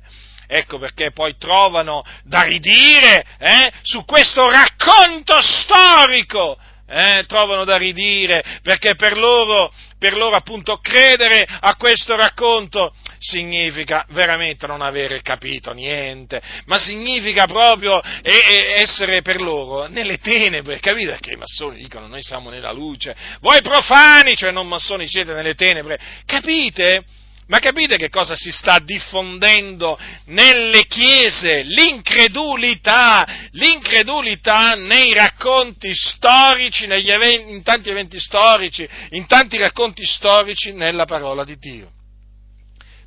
[0.49, 8.43] Ecco perché poi trovano da ridire eh, su questo racconto storico eh, trovano da ridire,
[8.63, 15.73] perché per loro, per loro appunto credere a questo racconto significa veramente non avere capito
[15.73, 21.11] niente, ma significa proprio essere per loro nelle tenebre, capite?
[21.11, 25.55] Perché i massoni dicono noi siamo nella luce, voi profani, cioè non massoni siete nelle
[25.55, 27.03] tenebre, capite?
[27.47, 31.61] Ma capite che cosa si sta diffondendo nelle chiese?
[31.63, 41.05] L'incredulità, l'incredulità nei racconti storici, eventi, in tanti eventi storici, in tanti racconti storici nella
[41.05, 41.91] parola di Dio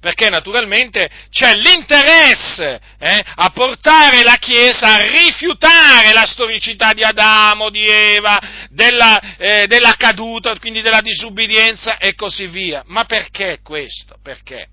[0.00, 7.68] perché naturalmente c'è l'interesse eh, a portare la Chiesa a rifiutare la storicità di Adamo,
[7.68, 12.82] di Eva, della, eh, della caduta, quindi della disubbidienza e così via.
[12.86, 14.16] Ma perché questo?
[14.22, 14.68] Perché?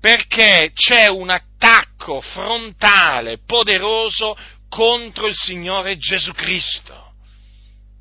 [0.00, 4.36] Perché c'è un attacco frontale, poderoso
[4.68, 7.14] contro il Signore Gesù Cristo.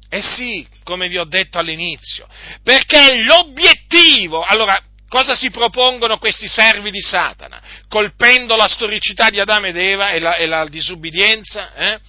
[0.07, 2.27] Eh sì, come vi ho detto all'inizio,
[2.63, 4.79] perché l'obiettivo, allora
[5.15, 7.61] Cosa si propongono questi servi di Satana?
[7.87, 11.73] Colpendo la storicità di Adamo ed Eva e la, e la disubbidienza?
[11.73, 11.99] Eh?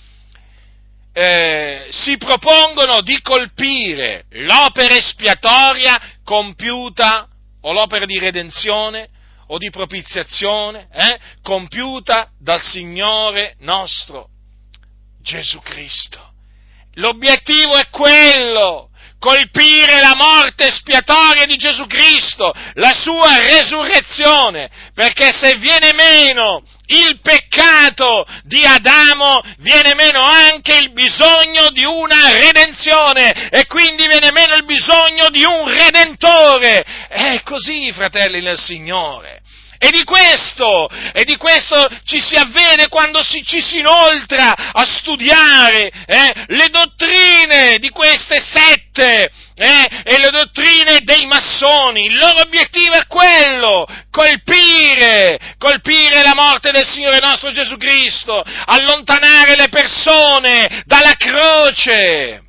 [1.13, 7.29] Eh, si propongono di colpire l'opera espiatoria compiuta
[7.61, 9.09] o l'opera di redenzione
[9.47, 14.31] o di propiziazione eh, compiuta dal Signore nostro
[15.23, 16.33] Gesù Cristo.
[16.95, 25.57] L'obiettivo è quello, colpire la morte espiatoria di Gesù Cristo, la sua resurrezione, perché se
[25.57, 33.67] viene meno il peccato di Adamo, viene meno anche il bisogno di una redenzione e
[33.67, 36.85] quindi viene meno il bisogno di un redentore.
[37.09, 39.43] È così, fratelli nel Signore.
[39.87, 44.85] E di questo, e di questo ci si avvede quando si, ci si inoltra a
[44.85, 52.07] studiare eh, le dottrine di queste sette eh, e le dottrine dei massoni.
[52.07, 59.55] Il loro obiettivo è quello, colpire, colpire la morte del Signore nostro Gesù Cristo, allontanare
[59.55, 62.46] le persone dalla croce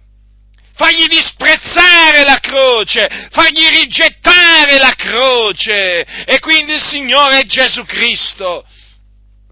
[0.77, 6.05] fargli disprezzare la croce, fargli rigettare la croce.
[6.25, 8.63] E quindi il Signore è Gesù Cristo.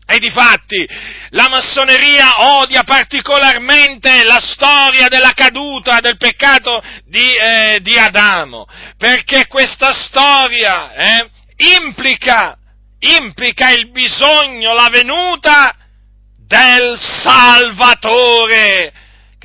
[0.08, 0.88] E difatti
[1.30, 8.68] la massoneria odia particolarmente la storia della caduta del peccato di, eh, di Adamo,
[9.00, 11.30] perché questa storia eh,
[11.80, 12.56] implica,
[13.00, 15.76] implica il bisogno, la venuta
[16.38, 18.94] del Salvatore.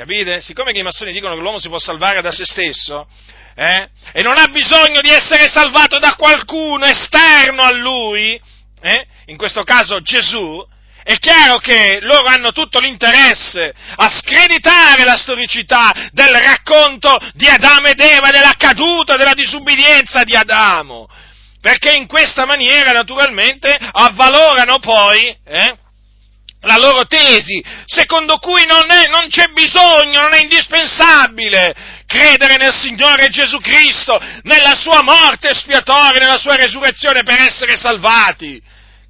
[0.00, 0.40] Capite?
[0.40, 3.06] Siccome i massoni dicono che l'uomo si può salvare da se stesso,
[3.54, 8.40] eh, e non ha bisogno di essere salvato da qualcuno esterno a lui,
[8.80, 10.66] eh, in questo caso Gesù,
[11.02, 17.88] è chiaro che loro hanno tutto l'interesse a screditare la storicità del racconto di Adamo
[17.88, 21.10] ed Eva, della caduta, della disubbidienza di Adamo,
[21.60, 25.76] perché in questa maniera naturalmente avvalorano poi eh,
[26.62, 31.74] la loro tesi, secondo cui non, è, non c'è bisogno, non è indispensabile
[32.06, 38.60] credere nel Signore Gesù Cristo, nella sua morte espiatoria, nella sua resurrezione per essere salvati.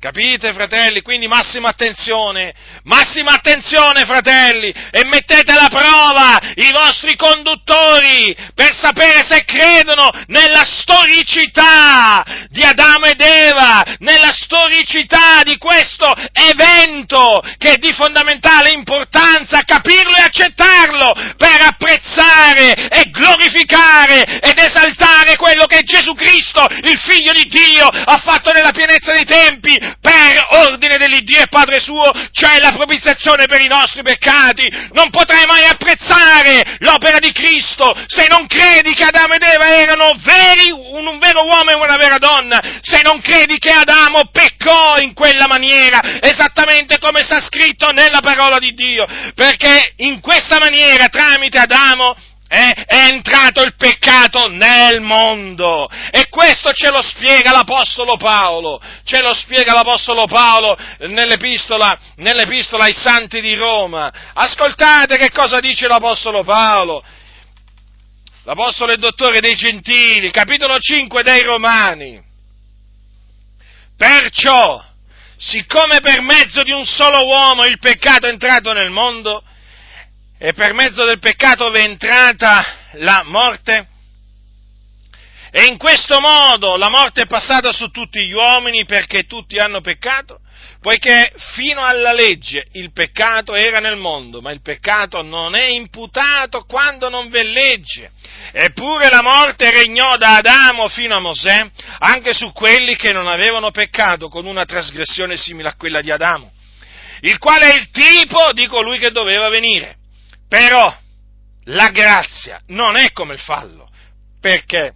[0.00, 1.02] Capite, fratelli?
[1.02, 9.26] Quindi massima attenzione, massima attenzione, fratelli, e mettete alla prova i vostri conduttori per sapere
[9.28, 17.76] se credono nella storicità di Adamo ed Eva, nella storicità di questo evento che è
[17.76, 26.14] di fondamentale importanza, capirlo e accettarlo per apprezzare e glorificare ed esaltare quello che Gesù
[26.14, 31.48] Cristo, il Figlio di Dio, ha fatto nella pienezza dei tempi per ordine dell'Iddio e
[31.48, 34.68] Padre suo, cioè la propiziazione per i nostri peccati.
[34.92, 40.12] Non potrai mai apprezzare l'opera di Cristo se non credi che Adamo ed Eva erano
[40.22, 44.98] veri, un, un vero uomo e una vera donna, se non credi che Adamo peccò
[44.98, 51.08] in quella maniera, esattamente come sta scritto nella parola di Dio, perché in questa maniera,
[51.08, 52.16] tramite Adamo,
[52.52, 55.88] eh, è entrato il peccato nel mondo.
[56.10, 62.92] E questo ce lo spiega l'Apostolo Paolo, ce lo spiega l'Apostolo Paolo nell'epistola, nell'epistola ai
[62.92, 64.12] Santi di Roma.
[64.34, 67.04] Ascoltate che cosa dice l'Apostolo Paolo.
[68.42, 72.20] L'Apostolo e Dottore dei Gentili, capitolo 5 dei Romani.
[73.96, 74.82] Perciò,
[75.36, 79.44] siccome per mezzo di un solo uomo il peccato è entrato nel mondo,
[80.42, 83.86] e per mezzo del peccato è entrata la morte.
[85.50, 89.82] E in questo modo la morte è passata su tutti gli uomini perché tutti hanno
[89.82, 90.40] peccato,
[90.80, 96.64] poiché fino alla legge il peccato era nel mondo, ma il peccato non è imputato
[96.64, 98.10] quando non v'è legge.
[98.52, 103.70] Eppure la morte regnò da Adamo fino a Mosè, anche su quelli che non avevano
[103.72, 106.50] peccato con una trasgressione simile a quella di Adamo,
[107.20, 109.98] il quale è il tipo di colui che doveva venire.
[110.50, 110.92] Però
[111.66, 113.88] la grazia non è come il fallo,
[114.40, 114.92] perché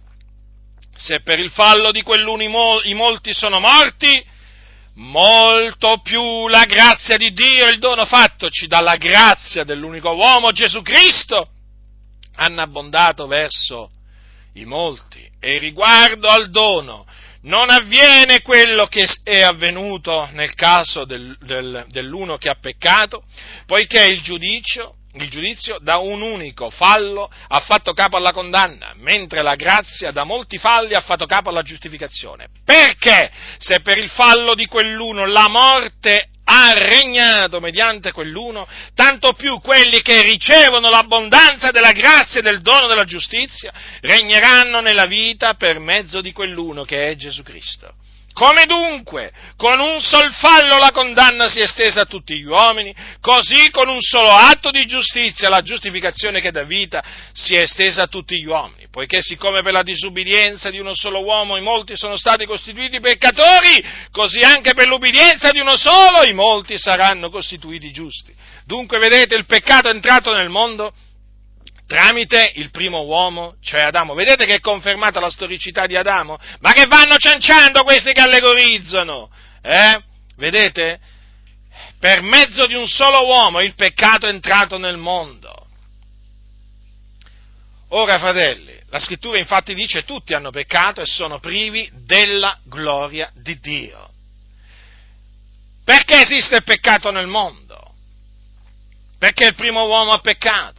[0.97, 4.21] se per il fallo di quell'uno i molti sono morti,
[4.95, 11.47] molto più la grazia di Dio, il dono fattoci dalla grazia dell'unico uomo Gesù Cristo,
[12.35, 13.89] hanno abbondato verso
[14.55, 15.25] i molti.
[15.39, 17.05] E riguardo al dono,
[17.43, 23.23] non avviene quello che è avvenuto nel caso del, del, dell'uno che ha peccato,
[23.65, 29.41] poiché il giudizio il giudizio da un unico fallo ha fatto capo alla condanna, mentre
[29.41, 32.47] la grazia da molti falli ha fatto capo alla giustificazione.
[32.63, 39.59] Perché se per il fallo di quell'uno la morte ha regnato mediante quell'uno, tanto più
[39.61, 45.79] quelli che ricevono l'abbondanza della grazia e del dono della giustizia regneranno nella vita per
[45.79, 47.93] mezzo di quell'uno che è Gesù Cristo.
[48.35, 52.93] Come dunque con un sol fallo la condanna si è estesa a tutti gli uomini,
[53.21, 58.03] così con un solo atto di giustizia la giustificazione che dà vita si è estesa
[58.03, 61.95] a tutti gli uomini, poiché siccome per la disubbidienza di uno solo uomo i molti
[61.95, 67.89] sono stati costituiti peccatori, così anche per l'ubbidienza di uno solo i molti saranno costituiti
[67.93, 68.35] giusti.
[68.65, 70.91] Dunque vedete il peccato è entrato nel mondo
[71.87, 74.13] tramite il primo uomo, cioè Adamo.
[74.13, 76.37] Vedete che è confermata la storicità di Adamo?
[76.59, 79.29] Ma che vanno cianciando questi che allegorizzano?
[79.61, 80.01] Eh?
[80.37, 80.99] Vedete?
[81.99, 85.53] Per mezzo di un solo uomo il peccato è entrato nel mondo.
[87.89, 93.59] Ora, fratelli, la scrittura infatti dice tutti hanno peccato e sono privi della gloria di
[93.59, 94.09] Dio.
[95.83, 97.93] Perché esiste il peccato nel mondo?
[99.19, 100.74] Perché il primo uomo ha peccato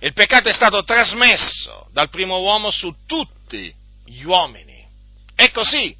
[0.00, 3.74] il peccato è stato trasmesso dal primo uomo su tutti
[4.04, 4.86] gli uomini.
[5.34, 5.96] È così.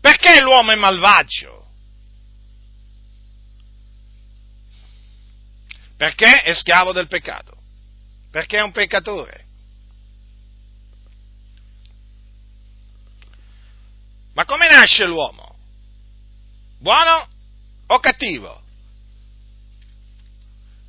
[0.00, 1.66] Perché l'uomo è malvagio?
[5.96, 7.56] Perché è schiavo del peccato?
[8.30, 9.44] Perché è un peccatore.
[14.34, 15.56] Ma come nasce l'uomo?
[16.78, 17.28] Buono
[17.86, 18.65] o cattivo?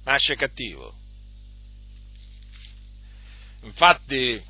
[0.07, 0.93] Nasce cattivo.
[3.63, 4.41] Infatti,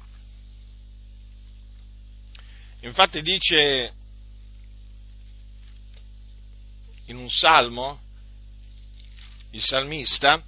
[2.81, 3.91] infatti dice
[7.05, 7.99] in un salmo,
[9.53, 10.39] il salmista,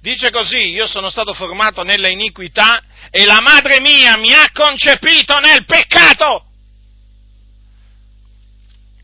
[0.00, 5.38] dice così, io sono stato formato nella iniquità e la madre mia mi ha concepito
[5.40, 6.46] nel peccato.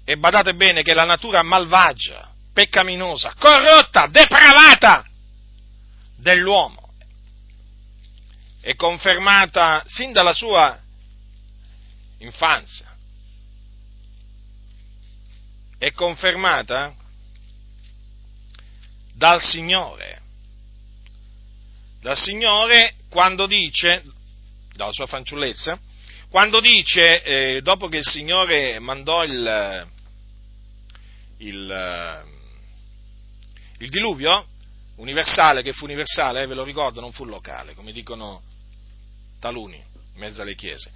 [0.07, 5.09] E badate bene che la natura malvagia, peccaminosa, corrotta, depravata
[6.17, 6.85] dell'uomo
[8.65, 10.81] è confermata sin dalla sua
[12.17, 12.97] infanzia.
[15.77, 16.95] È confermata
[19.13, 20.23] dal Signore.
[22.01, 24.03] Dal Signore quando dice,
[24.73, 25.79] dalla sua fanciullezza,
[26.31, 29.87] quando dice, eh, dopo che il Signore mandò il,
[31.37, 32.25] il,
[33.77, 34.47] il diluvio,
[34.97, 38.43] universale, che fu universale, eh, ve lo ricordo, non fu locale, come dicono
[39.41, 40.91] taluni in mezzo alle chiese.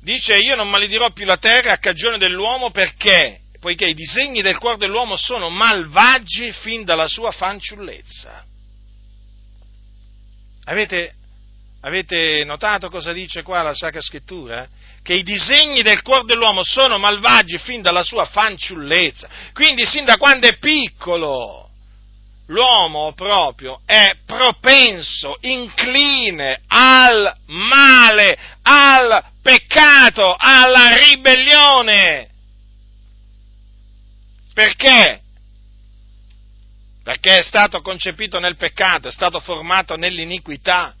[0.00, 4.58] Dice io non maledirò più la terra a cagione dell'uomo perché, poiché i disegni del
[4.58, 8.44] cuore dell'uomo sono malvagi fin dalla sua fanciullezza.
[10.64, 11.14] Avete,
[11.80, 14.68] avete notato cosa dice qua la Sacra Scrittura?
[15.02, 20.16] Che i disegni del cuore dell'uomo sono malvagi fin dalla sua fanciullezza, quindi sin da
[20.16, 21.70] quando è piccolo
[22.46, 32.28] l'uomo proprio è propenso, incline al male, al peccato, alla ribellione.
[34.52, 35.20] Perché?
[37.02, 40.94] Perché è stato concepito nel peccato, è stato formato nell'iniquità.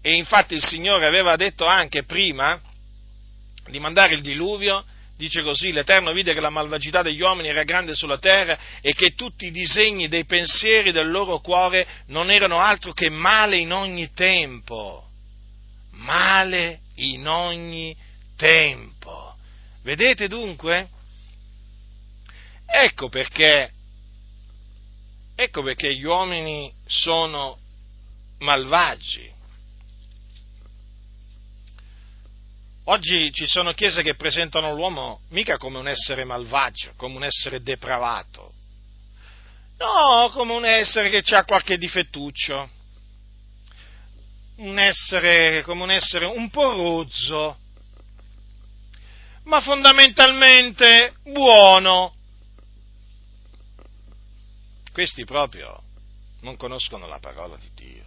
[0.00, 2.60] E infatti il Signore aveva detto anche prima
[3.66, 4.84] di mandare il diluvio
[5.18, 9.14] dice così, l'Eterno vide che la malvagità degli uomini era grande sulla terra e che
[9.14, 14.12] tutti i disegni dei pensieri del loro cuore non erano altro che male in ogni
[14.14, 15.04] tempo.
[15.90, 17.96] Male in ogni
[18.36, 19.34] tempo.
[19.82, 20.88] Vedete dunque?
[22.64, 23.72] Ecco perché,
[25.34, 27.58] ecco perché gli uomini sono
[28.38, 29.34] malvagi
[32.90, 37.60] Oggi ci sono chiese che presentano l'uomo mica come un essere malvagio, come un essere
[37.60, 38.54] depravato.
[39.76, 42.70] No, come un essere che ha qualche difettuccio.
[44.56, 47.58] Un essere, come un essere un po' rozzo,
[49.44, 52.14] ma fondamentalmente buono.
[54.94, 55.78] Questi proprio
[56.40, 58.04] non conoscono la parola di Dio.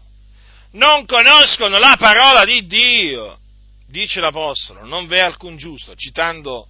[0.71, 3.40] Non conoscono la parola di Dio
[3.91, 6.67] dice l'Apostolo, non v'è alcun giusto, citando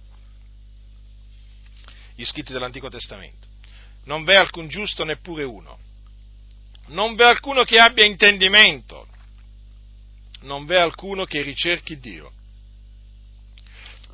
[2.14, 3.46] gli scritti dell'Antico Testamento,
[4.04, 5.78] non v'è alcun giusto neppure uno,
[6.88, 9.08] non v'è alcuno che abbia intendimento,
[10.42, 12.32] non v'è alcuno che ricerchi Dio.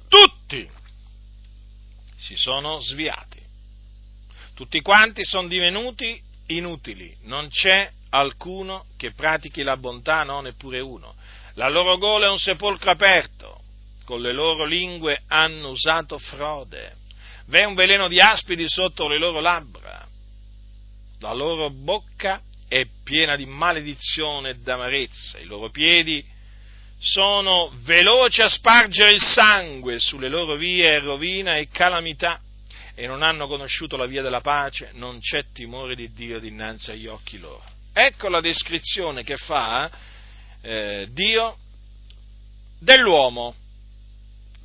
[0.09, 0.69] Tutti
[2.19, 3.41] si sono sviati,
[4.55, 11.15] tutti quanti sono divenuti inutili, non c'è alcuno che pratichi la bontà, no, neppure uno.
[11.59, 13.61] La loro gola è un sepolcro aperto,
[14.05, 16.95] con le loro lingue hanno usato frode.
[17.47, 20.07] V'è un veleno di aspidi sotto le loro labbra.
[21.19, 25.39] La loro bocca è piena di maledizione e d'amarezza.
[25.39, 26.25] I loro piedi
[27.01, 29.99] sono veloci a spargere il sangue.
[29.99, 32.39] Sulle loro vie è rovina e calamità.
[32.95, 34.91] E non hanno conosciuto la via della pace.
[34.93, 37.65] Non c'è timore di Dio dinanzi agli occhi loro.
[37.93, 39.91] Ecco la descrizione che fa
[40.63, 41.57] eh, Dio
[42.79, 43.55] dell'uomo.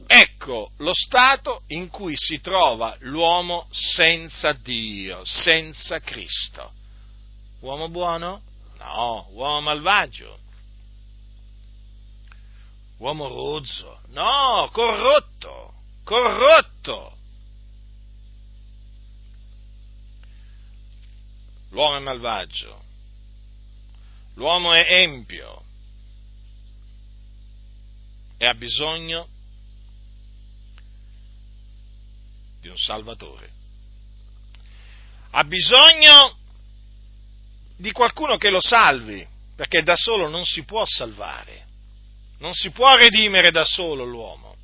[0.06, 6.72] Ecco lo stato in cui si trova l'uomo senza Dio, senza Cristo.
[7.62, 8.42] Uomo buono?
[8.78, 10.40] No, uomo malvagio.
[12.98, 14.02] Uomo rozzo?
[14.10, 15.74] No, corrotto,
[16.04, 17.18] corrotto.
[21.74, 22.84] L'uomo è malvagio,
[24.36, 25.63] l'uomo è empio,
[28.44, 29.26] e ha bisogno
[32.60, 33.50] di un Salvatore.
[35.32, 36.38] Ha bisogno
[37.78, 39.26] di qualcuno che lo salvi,
[39.56, 41.68] perché da solo non si può salvare,
[42.40, 44.58] non si può redimere da solo l'uomo.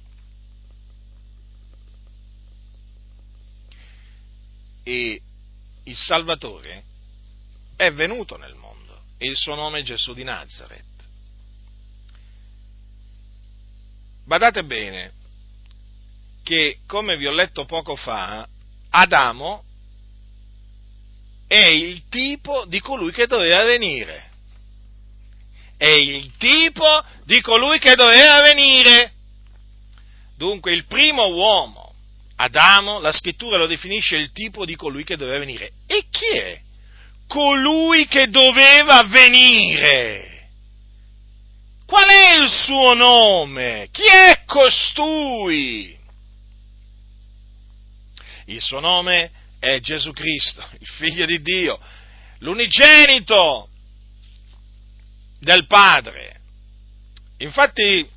[4.84, 5.22] E
[5.84, 6.84] il Salvatore
[7.78, 10.89] è venuto nel mondo e il suo nome è Gesù di Nazareth.
[14.30, 15.12] Badate bene
[16.44, 18.48] che, come vi ho letto poco fa,
[18.92, 19.64] Adamo
[21.48, 24.30] è il tipo di colui che doveva venire.
[25.76, 29.14] È il tipo di colui che doveva venire.
[30.38, 31.92] Dunque il primo uomo,
[32.36, 35.72] Adamo, la scrittura lo definisce il tipo di colui che doveva venire.
[35.88, 36.62] E chi è?
[37.26, 40.29] Colui che doveva venire.
[41.90, 43.88] Qual è il suo nome?
[43.90, 45.98] Chi è costui?
[48.46, 51.80] Il suo nome è Gesù Cristo, il figlio di Dio,
[52.42, 53.70] l'unigenito
[55.40, 56.40] del Padre.
[57.38, 58.08] Infatti,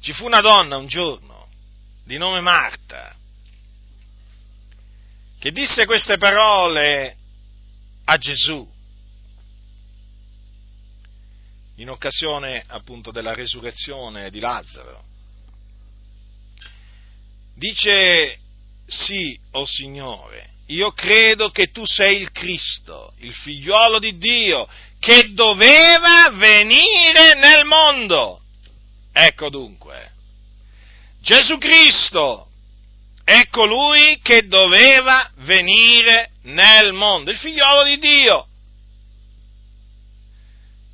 [0.00, 1.46] ci fu una donna un giorno,
[2.04, 3.14] di nome Marta,
[5.38, 7.18] che disse queste parole
[8.06, 8.74] a Gesù
[11.76, 15.04] in occasione appunto della resurrezione di Lazzaro.
[17.54, 18.38] Dice,
[18.86, 24.68] sì, o oh Signore, io credo che tu sei il Cristo, il figliuolo di Dio,
[24.98, 28.40] che doveva venire nel mondo.
[29.12, 30.12] Ecco dunque,
[31.20, 32.45] Gesù Cristo
[33.26, 38.46] è colui che doveva venire nel mondo, il figliuolo di Dio.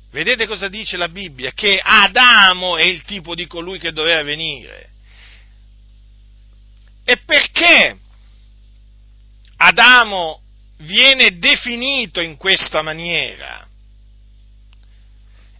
[0.09, 1.51] Vedete cosa dice la Bibbia?
[1.51, 4.89] Che Adamo è il tipo di colui che doveva venire.
[7.05, 7.99] E perché
[9.57, 10.41] Adamo
[10.77, 13.67] viene definito in questa maniera?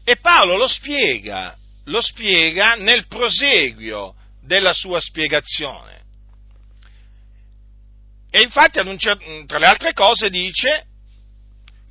[0.03, 1.55] E Paolo lo spiega,
[1.85, 6.02] lo spiega nel proseguio della sua spiegazione.
[8.35, 8.79] E infatti,
[9.45, 10.87] tra le altre cose, dice,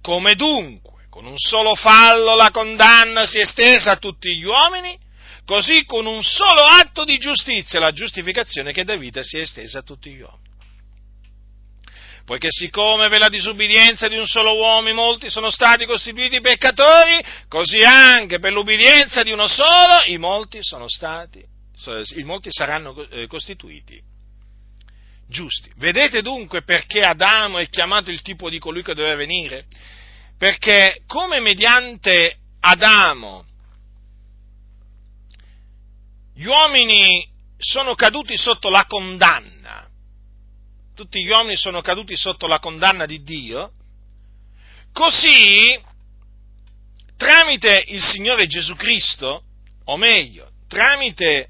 [0.01, 4.99] come dunque, con un solo fallo la condanna si è estesa a tutti gli uomini,
[5.45, 9.82] Così con un solo atto di giustizia la giustificazione che Davide si è estesa a
[9.82, 10.51] tutti gli uomini.
[12.24, 17.80] Poiché siccome per la disubbidienza di un solo uomo molti sono stati costituiti peccatori, così
[17.80, 21.45] anche per l'ubbidienza di uno solo i molti stati,
[22.14, 24.11] i molti saranno eh, costituiti
[25.33, 25.72] giusti.
[25.76, 29.66] Vedete dunque perché Adamo è chiamato il tipo di colui che doveva venire?
[30.39, 33.45] Perché come mediante Adamo
[36.35, 37.28] gli uomini
[37.59, 39.89] sono caduti sotto la condanna,
[40.95, 43.72] tutti gli uomini sono caduti sotto la condanna di Dio,
[44.93, 45.80] così
[47.16, 49.45] tramite il Signore Gesù Cristo,
[49.85, 51.49] o meglio, tramite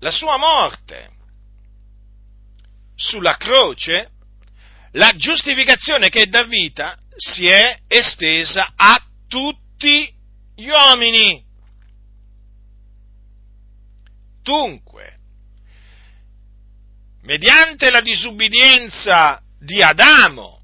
[0.00, 1.16] la sua morte
[2.98, 4.10] sulla croce,
[4.92, 10.12] la giustificazione che dà vita si è estesa a tutti
[10.56, 11.44] gli uomini.
[14.42, 15.18] Dunque,
[17.22, 20.60] mediante la disubbidienza di Adamo,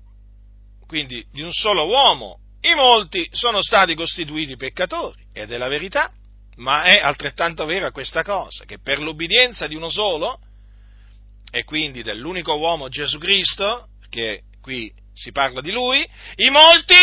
[0.87, 6.11] quindi di un solo uomo, i molti sono stati costituiti peccatori, ed è la verità,
[6.57, 10.41] ma è altrettanto vera questa cosa, che per l'ubbidienza di uno solo,
[11.55, 16.97] e quindi dell'unico uomo Gesù Cristo, che qui si parla di lui, i molti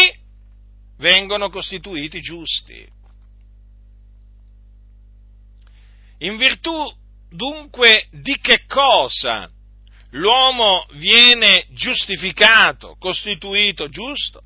[0.98, 2.86] vengono costituiti giusti.
[6.18, 6.74] In virtù
[7.30, 9.50] dunque di che cosa
[10.10, 14.44] l'uomo viene giustificato, costituito giusto?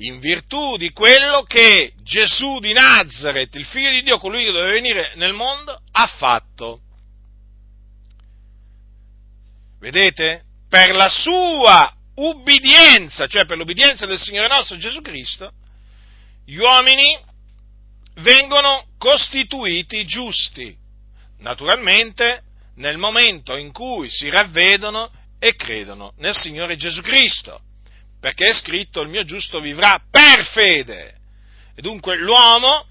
[0.00, 4.72] In virtù di quello che Gesù di Nazareth, il figlio di Dio, colui che doveva
[4.72, 6.82] venire nel mondo, ha fatto.
[9.86, 10.42] Vedete?
[10.68, 15.52] Per la sua ubbidienza, cioè per l'ubbidienza del Signore nostro Gesù Cristo,
[16.44, 17.16] gli uomini
[18.14, 20.76] vengono costituiti giusti
[21.38, 22.42] naturalmente
[22.76, 25.08] nel momento in cui si ravvedono
[25.38, 27.60] e credono nel Signore Gesù Cristo,
[28.18, 31.14] perché è scritto il mio giusto vivrà per fede.
[31.76, 32.88] E dunque l'uomo,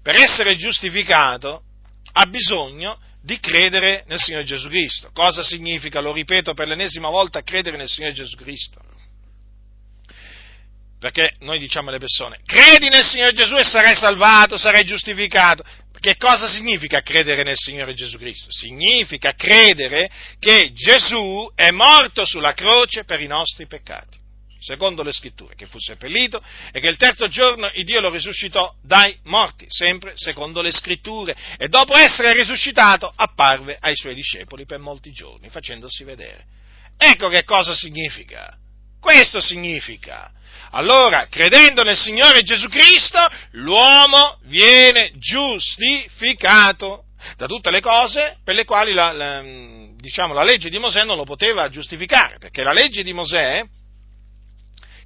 [0.00, 1.62] per essere giustificato,
[2.12, 5.10] ha bisogno di credere nel Signore Gesù Cristo.
[5.12, 8.80] Cosa significa, lo ripeto per l'ennesima volta, credere nel Signore Gesù Cristo?
[11.00, 15.64] Perché noi diciamo alle persone, credi nel Signore Gesù e sarai salvato, sarai giustificato.
[15.98, 18.52] Che cosa significa credere nel Signore Gesù Cristo?
[18.52, 20.08] Significa credere
[20.38, 24.16] che Gesù è morto sulla croce per i nostri peccati,
[24.60, 26.42] secondo le scritture, che fu seppellito
[26.72, 31.36] e che il terzo giorno il Dio lo risuscitò dai morti, sempre secondo le scritture,
[31.56, 36.44] e dopo essere risuscitato apparve ai suoi discepoli per molti giorni, facendosi vedere.
[36.98, 38.56] Ecco che cosa significa.
[39.00, 40.32] Questo significa.
[40.70, 43.18] Allora, credendo nel Signore Gesù Cristo,
[43.52, 47.04] l'uomo viene giustificato
[47.36, 49.42] da tutte le cose per le quali la, la,
[49.96, 53.64] diciamo, la legge di Mosè non lo poteva giustificare, perché la legge di Mosè,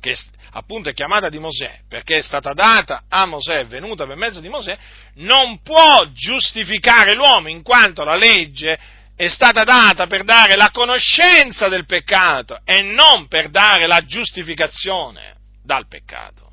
[0.00, 0.16] che
[0.52, 4.40] appunto è chiamata di Mosè, perché è stata data a Mosè, è venuta per mezzo
[4.40, 4.76] di Mosè,
[5.16, 8.78] non può giustificare l'uomo, in quanto la legge
[9.14, 15.36] è stata data per dare la conoscenza del peccato e non per dare la giustificazione
[15.62, 16.50] dal peccato.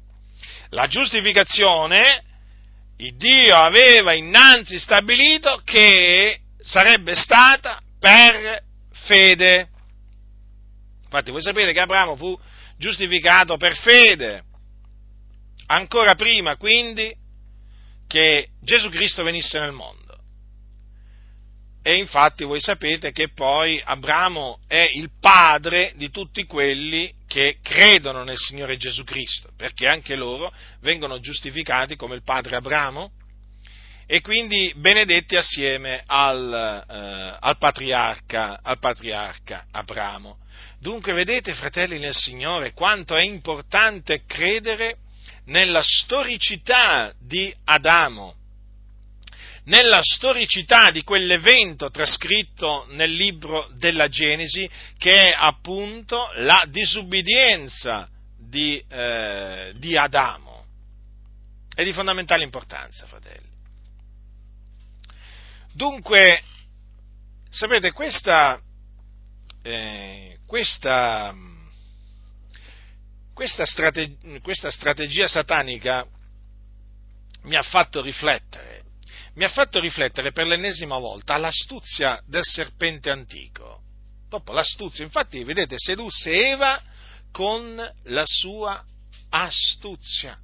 [0.72, 2.24] La giustificazione,
[2.98, 9.70] il Dio aveva innanzi stabilito che sarebbe stata per fede.
[11.06, 12.38] Infatti voi sapete che Abramo fu
[12.78, 14.43] giustificato per fede.
[15.67, 17.13] Ancora prima, quindi,
[18.07, 20.05] che Gesù Cristo venisse nel mondo.
[21.84, 28.23] E infatti voi sapete che poi Abramo è il padre di tutti quelli che credono
[28.23, 30.51] nel Signore Gesù Cristo, perché anche loro
[30.82, 33.11] vengono giustificati come il padre Abramo
[34.05, 40.39] e quindi benedetti assieme al, eh, al, patriarca, al patriarca Abramo.
[40.88, 44.99] Dunque vedete, fratelli nel Signore, quanto è importante credere
[45.47, 48.33] nella storicità di Adamo,
[49.65, 58.07] nella storicità di quell'evento trascritto nel libro della Genesi, che è appunto la disubbidienza
[58.38, 60.67] di, eh, di Adamo.
[61.75, 63.49] È di fondamentale importanza, fratelli.
[65.73, 66.41] Dunque,
[67.49, 68.61] sapete, questa,
[69.64, 71.34] eh, questa,
[73.34, 76.05] questa, strate- questa strategia satanica
[77.43, 78.84] mi ha fatto riflettere,
[79.36, 83.82] mi ha fatto riflettere per l'ennesima volta all'astuzia del serpente antico.
[84.28, 86.82] Dopo l'astuzia, infatti, vedete, sedusse Eva
[87.32, 88.84] con la sua
[89.30, 90.38] astuzia.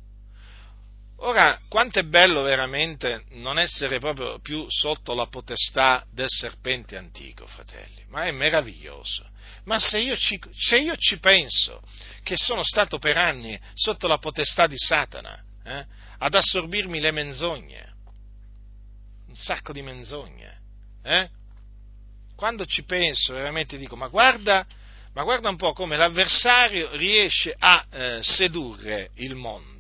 [1.26, 7.47] Ora, quanto è bello veramente non essere proprio più sotto la potestà del serpente antico,
[7.47, 9.30] fratelli, ma è meraviglioso.
[9.63, 11.82] Ma se io ci, se io ci penso
[12.24, 15.86] che sono stato per anni sotto la potestà di Satana, eh,
[16.17, 17.93] ad assorbirmi le menzogne,
[19.28, 20.59] un sacco di menzogne,
[21.03, 21.30] eh?
[22.36, 24.65] quando ci penso veramente dico, ma guarda,
[25.13, 29.71] ma guarda un po' come l'avversario riesce a eh, sedurre il mondo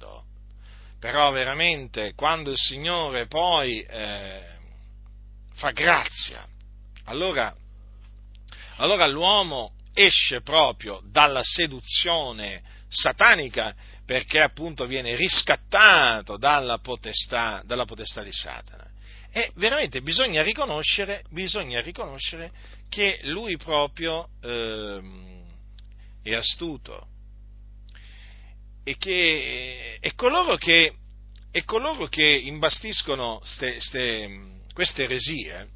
[1.03, 4.41] però veramente quando il Signore poi eh,
[5.51, 6.47] fa grazia,
[7.03, 7.53] allora,
[8.77, 13.75] allora l'uomo esce proprio dalla seduzione satanica
[14.05, 18.89] perché appunto viene riscattato dalla potestà, dalla potestà di Satana.
[19.29, 22.49] E veramente bisogna riconoscere, bisogna riconoscere
[22.87, 25.01] che lui proprio eh,
[26.23, 27.07] è astuto,
[28.83, 30.93] e, che, e, coloro, che,
[31.51, 35.69] e coloro che imbastiscono ste, ste, queste eresie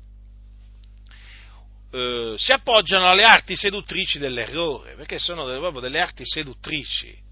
[1.92, 7.26] eh, si appoggiano alle arti seduttrici dell'errore, perché sono delle, proprio delle arti seduttrici.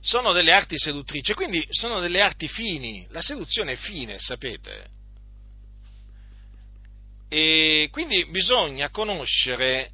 [0.00, 3.06] Sono delle arti seduttrici, quindi sono delle arti fini.
[3.10, 4.90] La seduzione è fine, sapete.
[7.28, 9.90] E quindi bisogna conoscere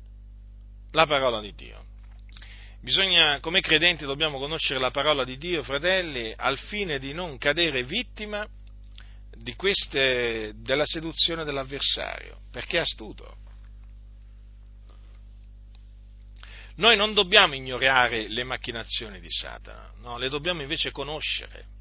[0.93, 1.85] la parola di Dio.
[2.81, 7.83] Bisogna, come credenti, dobbiamo conoscere la parola di Dio, fratelli, al fine di non cadere
[7.83, 8.47] vittima
[9.57, 13.37] queste, della seduzione dell'avversario, perché è astuto.
[16.77, 21.77] Noi non dobbiamo ignorare le macchinazioni di Satana, no, le dobbiamo invece conoscere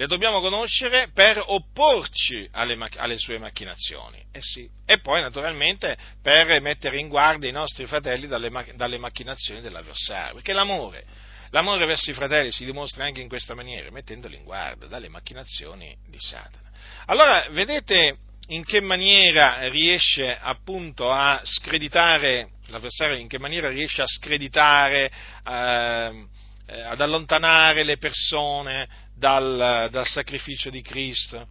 [0.00, 4.24] le dobbiamo conoscere per opporci alle, alle sue macchinazioni.
[4.32, 4.66] Eh sì.
[4.86, 10.36] E poi naturalmente per mettere in guardia i nostri fratelli dalle, dalle macchinazioni dell'avversario.
[10.36, 11.04] Perché l'amore,
[11.50, 15.94] l'amore verso i fratelli si dimostra anche in questa maniera, mettendoli in guardia dalle macchinazioni
[16.08, 16.70] di Satana.
[17.04, 24.06] Allora, vedete in che maniera riesce appunto a screditare l'avversario, in che maniera riesce a
[24.06, 25.12] screditare,
[25.46, 26.26] eh,
[26.68, 31.46] eh ad allontanare le persone dal, dal sacrificio di Cristo,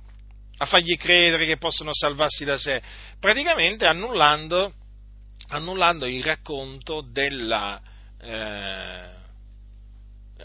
[0.57, 2.81] a fargli credere che possono salvarsi da sé,
[3.19, 4.73] praticamente annullando,
[5.49, 7.79] annullando il racconto della,
[8.19, 9.09] eh,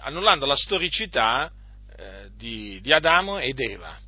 [0.01, 1.51] annullando la storicità
[1.97, 3.99] eh, di, di Adamo ed Eva.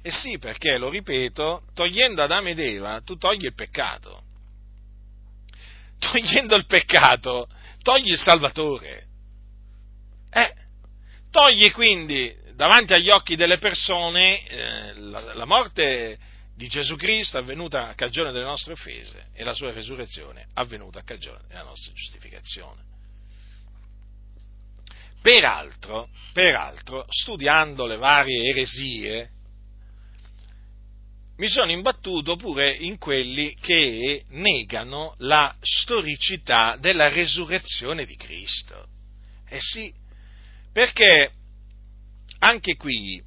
[0.00, 4.22] E sì, perché, lo ripeto, togliendo Adamo ed Eva, tu togli il peccato.
[5.98, 7.48] Togliendo il peccato,
[7.82, 9.07] togli il Salvatore.
[11.30, 16.18] Toglie quindi davanti agli occhi delle persone eh, la, la, morte
[16.56, 21.04] di Gesù Cristo avvenuta a cagione delle nostre offese e la sua resurrezione avvenuta a
[21.04, 22.82] cagione della nostra giustificazione.
[25.22, 29.30] Peraltro, peraltro, studiando le varie eresie,
[31.36, 38.88] mi sono imbattuto pure in quelli che negano la storicità della resurrezione di Cristo.
[39.48, 39.92] Eh sì,
[40.72, 41.32] perché
[42.40, 43.22] anche qui,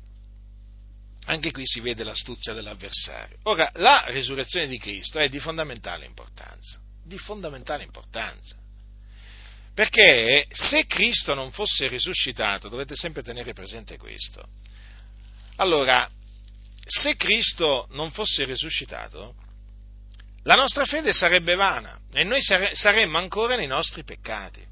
[1.25, 3.37] anche qui si vede l'astuzia dell'avversario.
[3.43, 8.55] Ora, la resurrezione di Cristo è di fondamentale importanza, di fondamentale importanza.
[9.73, 14.45] Perché se Cristo non fosse risuscitato, dovete sempre tenere presente questo.
[15.57, 16.09] Allora,
[16.85, 19.35] se Cristo non fosse risuscitato,
[20.43, 24.65] la nostra fede sarebbe vana e noi sare- saremmo ancora nei nostri peccati.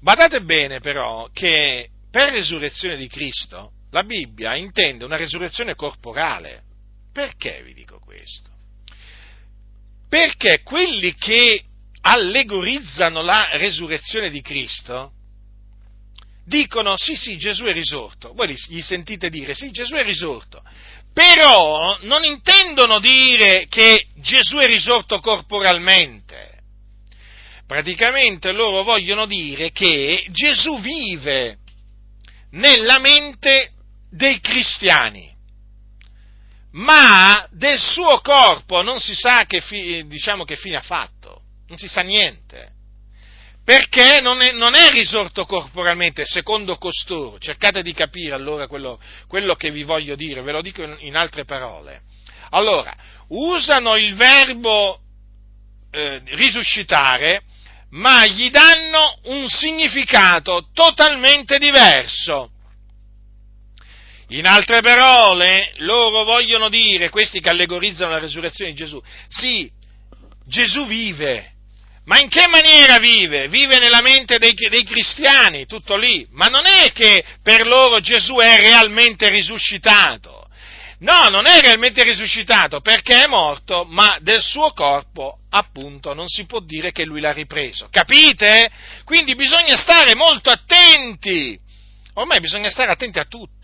[0.00, 6.62] Badate bene però che per resurrezione di Cristo la Bibbia intende una resurrezione corporale.
[7.12, 8.50] Perché vi dico questo?
[10.08, 11.62] Perché quelli che
[12.02, 15.12] allegorizzano la resurrezione di Cristo
[16.44, 20.62] dicono sì sì Gesù è risorto, voi gli sentite dire sì Gesù è risorto,
[21.12, 26.45] però non intendono dire che Gesù è risorto corporalmente.
[27.66, 31.58] Praticamente loro vogliono dire che Gesù vive
[32.50, 33.72] nella mente
[34.10, 35.34] dei cristiani,
[36.72, 41.78] ma del suo corpo non si sa che, fi, diciamo, che fine ha fatto, non
[41.78, 42.74] si sa niente
[43.66, 47.36] perché non è, non è, risorto corporalmente, secondo costoro.
[47.40, 48.96] Cercate di capire allora quello,
[49.26, 52.02] quello, che vi voglio dire, ve lo dico in, altre parole.
[52.50, 52.94] Allora,
[53.30, 55.00] usano il verbo
[55.90, 57.42] eh, risuscitare,
[57.90, 62.50] ma gli danno un significato totalmente diverso.
[64.30, 69.70] In altre parole, loro vogliono dire, questi che allegorizzano la resurrezione di Gesù, sì,
[70.44, 71.56] Gesù vive,
[72.06, 73.48] ma in che maniera vive?
[73.48, 76.26] Vive nella mente dei, dei, cristiani, tutto lì.
[76.30, 80.45] Ma non è che per loro Gesù è realmente risuscitato.
[80.98, 86.46] No, non è realmente risuscitato perché è morto, ma del suo corpo, appunto, non si
[86.46, 87.88] può dire che lui l'ha ripreso.
[87.90, 88.70] Capite?
[89.04, 91.58] Quindi bisogna stare molto attenti.
[92.14, 93.55] Ormai bisogna stare attenti a tutto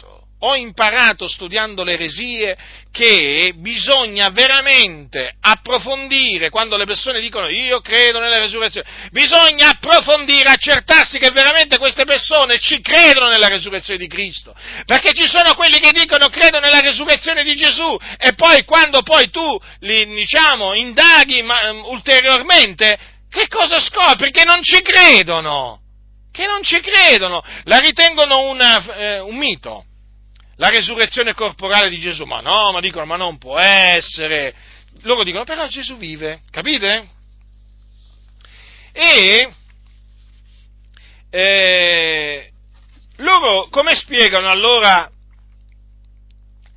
[0.45, 2.57] ho imparato studiando le eresie
[2.91, 11.19] che bisogna veramente approfondire quando le persone dicono io credo nella resurrezione, bisogna approfondire, accertarsi
[11.19, 15.93] che veramente queste persone ci credono nella resurrezione di Cristo, perché ci sono quelli che
[15.93, 21.71] dicono credo nella resurrezione di Gesù e poi quando poi tu li diciamo indaghi ma,
[21.71, 22.99] um, ulteriormente,
[23.31, 24.31] che cosa scopri?
[24.31, 25.81] Che non ci credono,
[26.33, 29.85] che non ci credono, la ritengono una, eh, un mito
[30.57, 32.25] la resurrezione corporale di Gesù.
[32.25, 34.55] Ma no, ma dicono, ma non può essere.
[35.03, 37.09] Loro dicono, però Gesù vive, capite?
[38.93, 39.53] E
[41.31, 42.51] eh,
[43.17, 45.11] loro come spiegano allora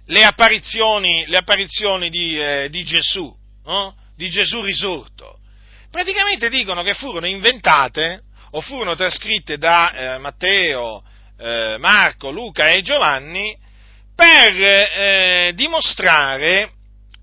[0.08, 3.96] le apparizioni, le apparizioni di, eh, di, Gesù, no?
[4.16, 5.40] di Gesù risorto?
[5.92, 8.22] Praticamente dicono che furono inventate
[8.52, 11.04] o furono trascritte da eh, Matteo,
[11.38, 13.58] eh, Marco, Luca e Giovanni
[14.16, 16.72] per eh, dimostrare,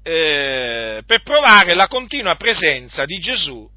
[0.03, 3.69] eh, per provare la continua presenza di Gesù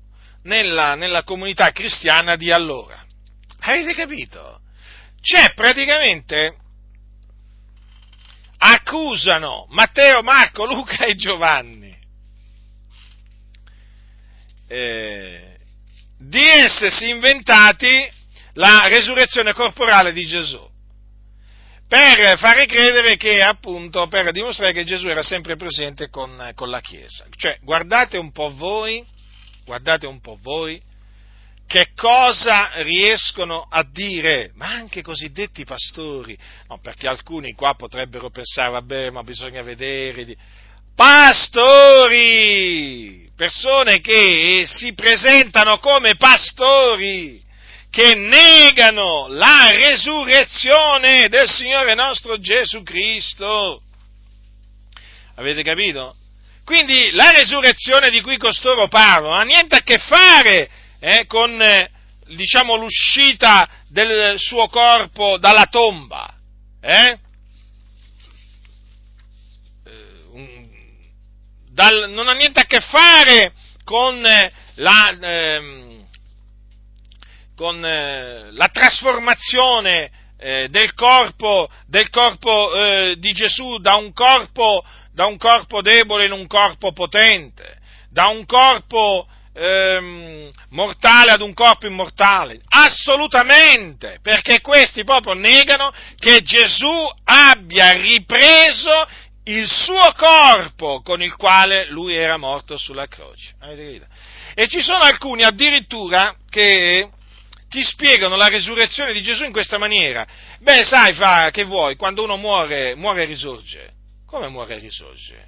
[0.43, 3.03] nella, nella comunità cristiana di allora.
[3.61, 4.59] Avete capito?
[5.22, 6.57] Cioè, praticamente
[8.57, 11.97] accusano Matteo, Marco, Luca e Giovanni
[14.68, 15.57] eh,
[16.18, 18.09] di essersi inventati
[18.53, 20.74] la resurrezione corporale di Gesù
[21.88, 26.82] per fare credere che appunto, per dimostrare che Gesù era sempre presente con, con la
[26.82, 27.26] Chiesa.
[27.36, 29.06] Cioè, guardate un po' voi,
[29.66, 30.82] guardate un po' voi,
[31.68, 38.30] che cosa riescono a dire, ma anche i cosiddetti pastori, no, perché alcuni qua potrebbero
[38.30, 40.36] pensare, vabbè, ma bisogna vedere,
[40.96, 42.08] pastori,
[43.36, 47.42] persone che si presentano come pastori,
[47.96, 53.82] che negano la resurrezione del Signore nostro Gesù Cristo.
[55.36, 56.18] Avete capito?
[56.66, 60.70] Quindi la resurrezione di cui costoro parlano ha niente a che fare
[61.00, 61.89] eh, con eh,
[62.26, 66.36] diciamo, l'uscita del suo corpo dalla tomba.
[66.82, 67.18] Eh?
[69.86, 70.70] eh
[71.70, 73.54] dal, non ha niente a che fare
[73.86, 75.95] con la, eh,
[77.56, 84.84] con eh, la trasformazione eh, del corpo, del corpo eh, di Gesù, da un corpo,
[85.12, 87.78] da un corpo debole in un corpo potente,
[88.10, 92.60] da un corpo ehm, mortale ad un corpo immortale.
[92.68, 99.08] Assolutamente, perché questi proprio negano che Gesù abbia ripreso
[99.45, 103.56] il suo corpo con il quale lui era morto sulla croce.
[104.53, 107.10] E ci sono alcuni addirittura che
[107.76, 110.26] ti spiegano la resurrezione di Gesù in questa maniera.
[110.59, 113.91] Beh, sai, fa, che vuoi, quando uno muore, muore e risorge.
[114.26, 115.47] Come muore e risorge?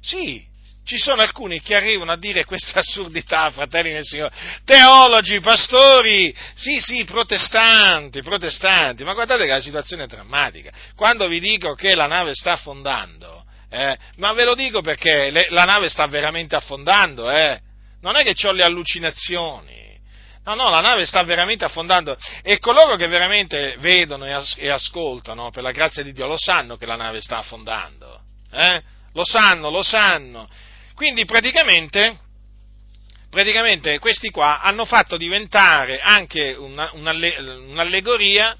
[0.00, 0.42] Sì,
[0.86, 4.32] ci sono alcuni che arrivano a dire questa assurdità, fratelli del Signore,
[4.64, 10.72] teologi, pastori, sì, sì, protestanti, protestanti, ma guardate che la situazione è drammatica.
[10.94, 15.48] Quando vi dico che la nave sta affondando, eh, ma ve lo dico perché le,
[15.50, 17.60] la nave sta veramente affondando, eh,
[18.00, 19.85] non è che ho le allucinazioni.
[20.46, 25.50] No, no, la nave sta veramente affondando e coloro che veramente vedono e, as- ascoltano,
[25.50, 28.20] per la grazia di Dio, lo sanno che la nave sta affondando.
[28.52, 28.80] Eh?
[29.12, 30.48] Lo sanno, lo sanno.
[30.94, 32.16] Quindi praticamente,
[33.28, 38.56] praticamente questi qua hanno fatto diventare anche una, un'allegoria,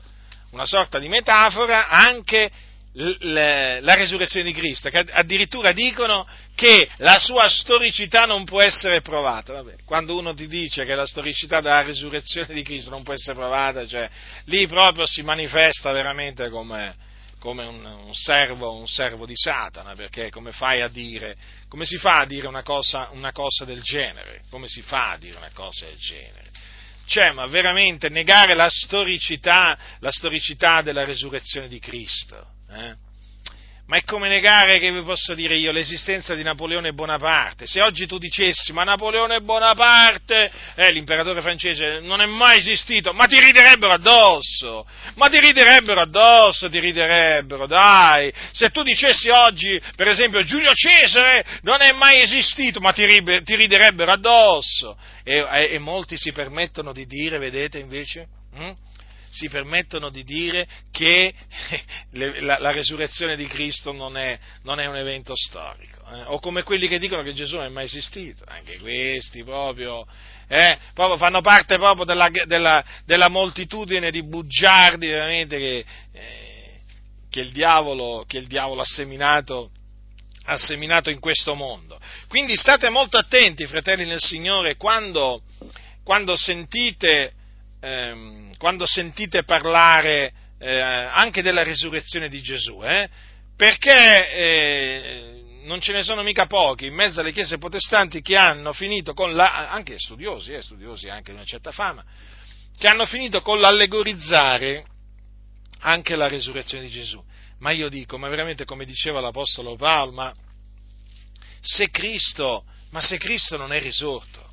[0.50, 2.50] una sorta di metafora, anche
[2.98, 9.52] la resurrezione di Cristo, che addirittura dicono che la sua storicità non può essere provata.
[9.52, 13.34] Vabbè, quando uno ti dice che la storicità della resurrezione di Cristo non può essere
[13.34, 14.08] provata, cioè,
[14.44, 16.94] lì proprio si manifesta veramente come,
[17.38, 21.36] come un, un, servo, un, servo, di Satana, perché come fai a dire,
[21.68, 24.40] come si fa a dire una cosa, una cosa del genere?
[24.48, 26.44] Come si fa a dire una cosa del genere?
[27.04, 32.54] Cioè, ma veramente negare la storicità, la storicità della resurrezione di Cristo?
[32.70, 33.04] Eh?
[33.86, 37.68] Ma è come negare, che vi posso dire io, l'esistenza di Napoleone Bonaparte.
[37.68, 43.26] Se oggi tu dicessi, ma Napoleone Bonaparte, eh, l'imperatore francese, non è mai esistito, ma
[43.26, 48.32] ti riderebbero addosso, ma ti riderebbero addosso, ti riderebbero, dai.
[48.50, 53.06] Se tu dicessi oggi, per esempio, Giulio Cesare non è mai esistito, ma ti,
[53.44, 54.98] ti riderebbero addosso.
[55.22, 58.26] E, e, e, molti si permettono di dire, vedete invece?
[58.52, 58.72] Hm?
[59.30, 61.32] Si permettono di dire che
[62.12, 66.22] la, la resurrezione di Cristo non è, non è un evento storico, eh?
[66.26, 70.06] o come quelli che dicono che Gesù non è mai esistito, anche questi proprio,
[70.48, 70.78] eh?
[70.94, 76.80] proprio fanno parte proprio della, della, della, moltitudine di bugiardi veramente che, eh,
[77.30, 79.70] che, il, diavolo, che il diavolo ha seminato
[80.48, 81.98] ha seminato in questo mondo.
[82.28, 85.42] Quindi state molto attenti, fratelli nel Signore, quando,
[86.04, 87.32] quando sentite
[87.80, 93.08] ehm, quando sentite parlare eh, anche della risurrezione di Gesù, eh,
[93.56, 98.72] perché eh, non ce ne sono mica pochi in mezzo alle chiese protestanti che hanno
[98.72, 102.04] finito con la, anche studiosi, eh, studiosi anche di una certa fama,
[102.78, 104.86] che hanno finito con l'allegorizzare
[105.80, 107.22] anche la risurrezione di Gesù.
[107.58, 110.34] Ma io dico, ma veramente come diceva l'Apostolo Paolo, ma
[111.60, 114.45] se Cristo, ma se Cristo non è risorto,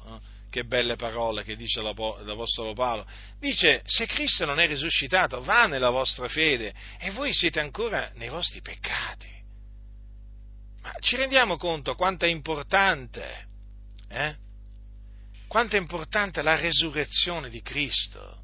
[0.53, 3.07] che belle parole che dice l'Apostolo Paolo.
[3.39, 8.29] Dice, se Cristo non è risuscitato, va nella vostra fede e voi siete ancora nei
[8.29, 9.31] vostri peccati.
[10.83, 13.47] Ma ci rendiamo conto quanto è importante,
[14.09, 14.35] eh?
[15.47, 18.41] Quanto è importante la resurrezione di Cristo.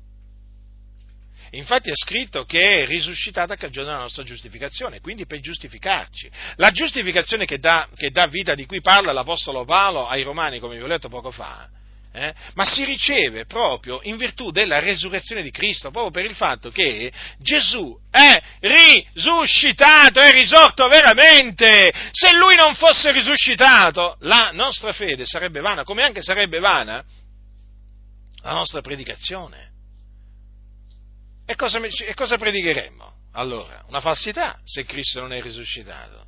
[1.51, 6.31] Infatti è scritto che è risuscitata a cagione della nostra giustificazione, quindi per giustificarci.
[6.55, 10.75] La giustificazione che dà, che dà vita, di cui parla l'Apostolo Paolo ai Romani, come
[10.75, 11.77] vi ho letto poco fa,
[12.11, 16.71] eh, ma si riceve proprio in virtù della resurrezione di Cristo, proprio per il fatto
[16.71, 21.91] che Gesù è risuscitato, è risorto veramente.
[22.11, 27.03] Se lui non fosse risuscitato, la nostra fede sarebbe vana, come anche sarebbe vana
[28.41, 29.67] la nostra predicazione.
[31.45, 33.13] E cosa, e cosa predicheremmo?
[33.33, 36.25] Allora, una falsità se Cristo non è risuscitato.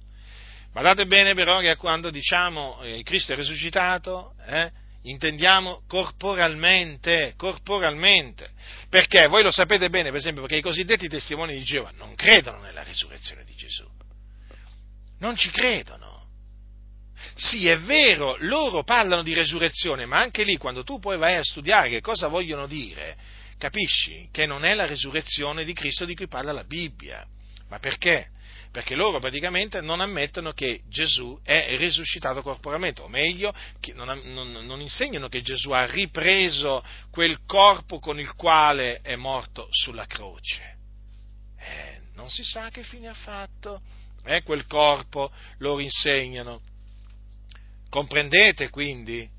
[0.71, 4.71] Guardate bene però che quando diciamo eh, Cristo è risuscitato, eh,
[5.03, 8.49] intendiamo corporalmente, corporalmente.
[8.89, 12.61] Perché voi lo sapete bene, per esempio, perché i cosiddetti testimoni di Geova non credono
[12.61, 13.87] nella risurrezione di Gesù.
[15.19, 16.09] Non ci credono.
[17.35, 21.43] Sì, è vero, loro parlano di resurrezione, ma anche lì quando tu poi vai a
[21.43, 23.15] studiare che cosa vogliono dire,
[23.57, 27.25] capisci che non è la risurrezione di Cristo di cui parla la Bibbia.
[27.69, 28.29] Ma perché?
[28.71, 33.53] Perché loro praticamente non ammettono che Gesù è risuscitato corporalmente, o meglio,
[33.93, 39.67] non, non, non, insegnano che Gesù ha ripreso quel corpo con il quale è morto
[39.71, 40.77] sulla croce.
[41.59, 43.81] Eh, non si sa che fine ha fatto,
[44.23, 46.61] eh, quel corpo loro insegnano.
[47.89, 49.29] Comprendete quindi?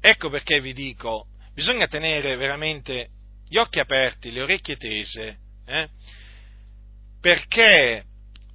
[0.00, 3.08] Ecco perché vi dico, bisogna tenere veramente
[3.48, 5.88] gli occhi aperti, le orecchie tese, eh?
[7.20, 8.04] perché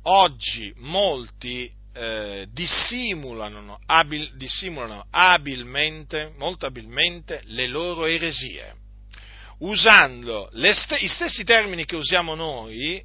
[0.03, 8.75] oggi molti eh, dissimulano, abil, dissimulano abilmente, molto abilmente le loro eresie,
[9.59, 13.03] usando st- i stessi termini che usiamo noi,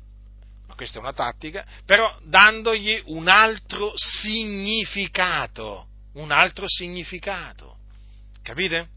[0.66, 7.78] ma questa è una tattica, però dandogli un altro significato, un altro significato.
[8.42, 8.88] Capite?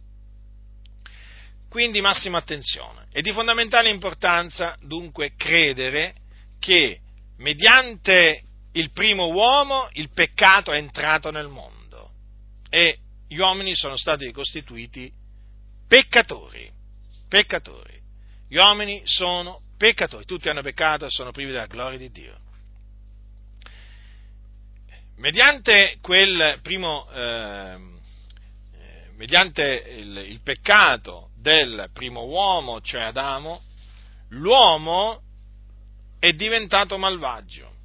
[1.70, 3.08] Quindi massima attenzione.
[3.12, 6.16] È di fondamentale importanza dunque credere
[6.60, 7.02] che
[7.40, 12.12] mediante il primo uomo il peccato è entrato nel mondo
[12.70, 15.12] e gli uomini sono stati costituiti
[15.88, 16.72] peccatori.
[17.28, 17.98] Peccatori.
[18.48, 22.38] Gli uomini sono peccatori, tutti hanno peccato e sono privi della gloria di Dio.
[25.18, 27.78] Mediante quel primo, eh,
[29.16, 29.64] mediante
[29.98, 33.62] il, il peccato del primo uomo, cioè Adamo,
[34.30, 35.22] l'uomo
[36.20, 37.78] è diventato malvagio.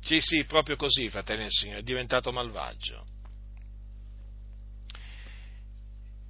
[0.00, 3.04] Sì, sì, proprio così, fratelli del Signore, è diventato malvagio.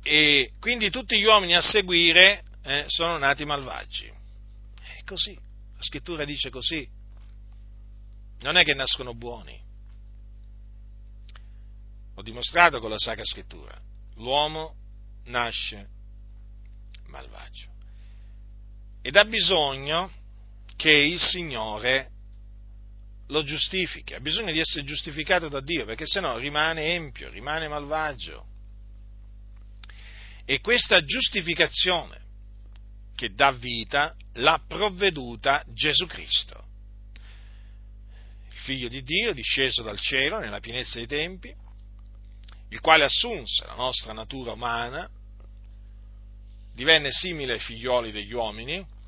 [0.03, 4.07] E quindi tutti gli uomini a seguire eh, sono nati malvagi.
[4.07, 6.89] È così, la scrittura dice così.
[8.41, 9.59] Non è che nascono buoni.
[12.15, 13.79] Ho dimostrato con la Sacra Scrittura.
[14.17, 14.75] L'uomo
[15.27, 15.89] nasce
[17.07, 17.69] malvagio.
[19.03, 20.11] Ed ha bisogno
[20.81, 22.09] che il Signore
[23.27, 28.47] lo giustifichi, ha bisogno di essere giustificato da Dio, perché sennò rimane empio, rimane malvagio.
[30.47, 32.19] E questa giustificazione
[33.15, 36.65] che dà vita l'ha provveduta Gesù Cristo,
[38.49, 41.55] il figlio di Dio disceso dal cielo nella pienezza dei tempi,
[42.71, 45.07] il quale assunse la nostra natura umana,
[46.73, 48.99] divenne simile ai figlioli degli uomini,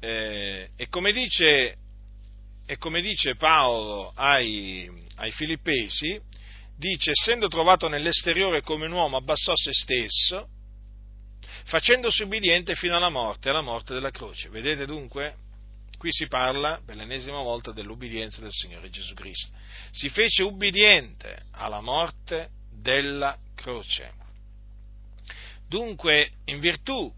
[0.00, 1.76] eh, e come dice
[2.66, 6.20] e come dice Paolo ai, ai Filippesi,
[6.76, 10.48] dice, essendo trovato nell'esteriore come un uomo, abbassò se stesso,
[11.64, 14.48] facendosi ubbidiente fino alla morte, alla morte della croce.
[14.48, 15.36] Vedete dunque?
[15.96, 19.52] Qui si parla per l'ennesima volta dell'ubbidienza del Signore Gesù Cristo.
[19.92, 24.12] Si fece ubbidiente alla morte della croce.
[25.68, 27.12] Dunque, in virtù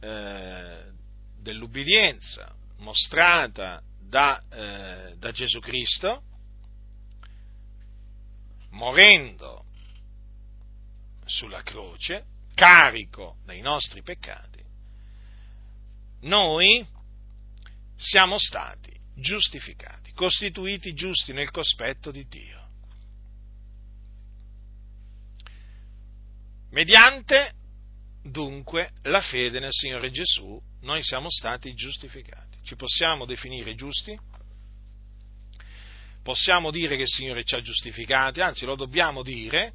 [0.00, 0.91] eh,
[1.42, 6.22] dell'ubbidienza mostrata da, eh, da Gesù Cristo,
[8.70, 9.64] morendo
[11.24, 12.24] sulla croce,
[12.54, 14.62] carico dei nostri peccati,
[16.20, 16.86] noi
[17.96, 22.60] siamo stati giustificati, costituiti giusti nel cospetto di Dio.
[26.70, 27.54] Mediante
[28.22, 32.58] dunque la fede nel Signore Gesù noi siamo stati giustificati.
[32.62, 34.18] Ci possiamo definire giusti?
[36.22, 39.72] Possiamo dire che il Signore ci ha giustificati, anzi lo dobbiamo dire,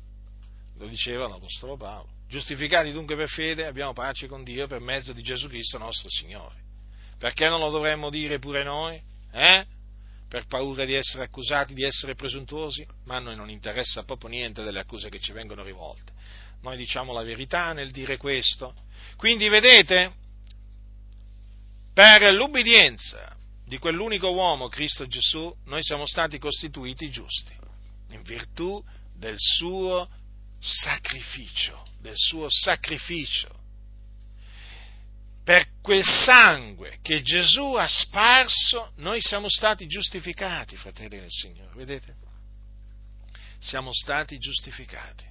[0.78, 2.10] lo diceva l'Apostolo Paolo.
[2.30, 6.56] Giustificati dunque per fede abbiamo pace con Dio per mezzo di Gesù Cristo nostro Signore.
[7.18, 9.02] Perché non lo dovremmo dire pure noi?
[9.32, 9.66] Eh?
[10.28, 12.86] Per paura di essere accusati di essere presuntuosi?
[13.06, 16.12] Ma a noi non interessa proprio niente delle accuse che ci vengono rivolte.
[16.62, 18.74] Noi diciamo la verità nel dire questo.
[19.16, 20.14] Quindi vedete,
[21.98, 23.36] per l'ubbidienza
[23.66, 27.56] di quell'unico uomo, Cristo Gesù, noi siamo stati costituiti giusti,
[28.12, 28.86] in virtù
[29.16, 30.08] del suo
[30.60, 33.50] sacrificio, del suo sacrificio.
[35.44, 42.14] Per quel sangue che Gesù ha sparso, noi siamo stati giustificati, fratelli del Signore, vedete?
[43.58, 45.26] Siamo stati giustificati.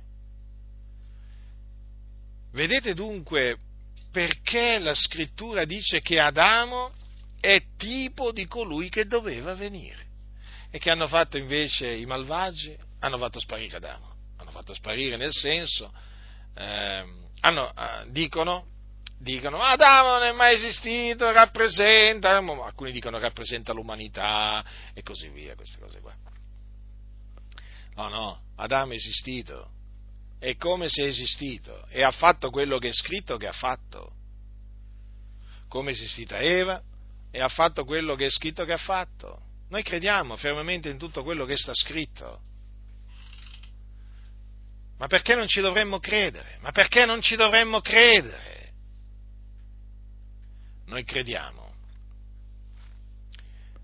[2.51, 3.57] Vedete dunque
[4.17, 6.91] perché la scrittura dice che Adamo
[7.39, 10.07] è tipo di colui che doveva venire.
[10.71, 12.75] E che hanno fatto invece i malvagi?
[13.01, 14.15] Hanno fatto sparire Adamo.
[14.39, 15.93] Hanno fatto sparire nel senso,
[16.55, 17.05] eh,
[17.41, 18.65] hanno, eh, dicono,
[19.19, 24.65] dicono Adamo non è mai esistito, rappresenta, alcuni dicono rappresenta l'umanità
[24.95, 26.15] e così via, queste cose qua.
[27.97, 29.73] No, no, Adamo è esistito,
[30.39, 34.13] è come se è esistito e ha fatto quello che è scritto che ha fatto.
[35.69, 36.81] Come è esistita Eva
[37.31, 39.43] e ha fatto quello che è scritto che ha fatto.
[39.69, 42.41] Noi crediamo fermamente in tutto quello che sta scritto.
[44.99, 46.59] Ma perché non ci dovremmo credere?
[46.61, 48.73] Ma perché non ci dovremmo credere?
[50.87, 51.75] Noi crediamo.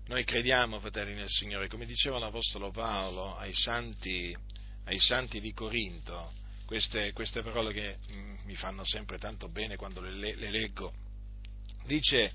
[0.07, 4.35] Noi crediamo, fratelli nel Signore, come diceva l'Apostolo Paolo ai santi,
[4.85, 6.31] ai santi di Corinto,
[6.65, 10.91] queste, queste parole che mm, mi fanno sempre tanto bene quando le, le leggo.
[11.85, 12.33] Dice,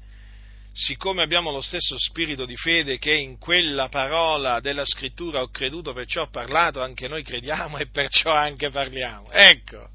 [0.73, 5.93] siccome abbiamo lo stesso spirito di fede che in quella parola della scrittura ho creduto,
[5.93, 9.31] perciò ho parlato, anche noi crediamo e perciò anche parliamo.
[9.31, 9.89] Ecco,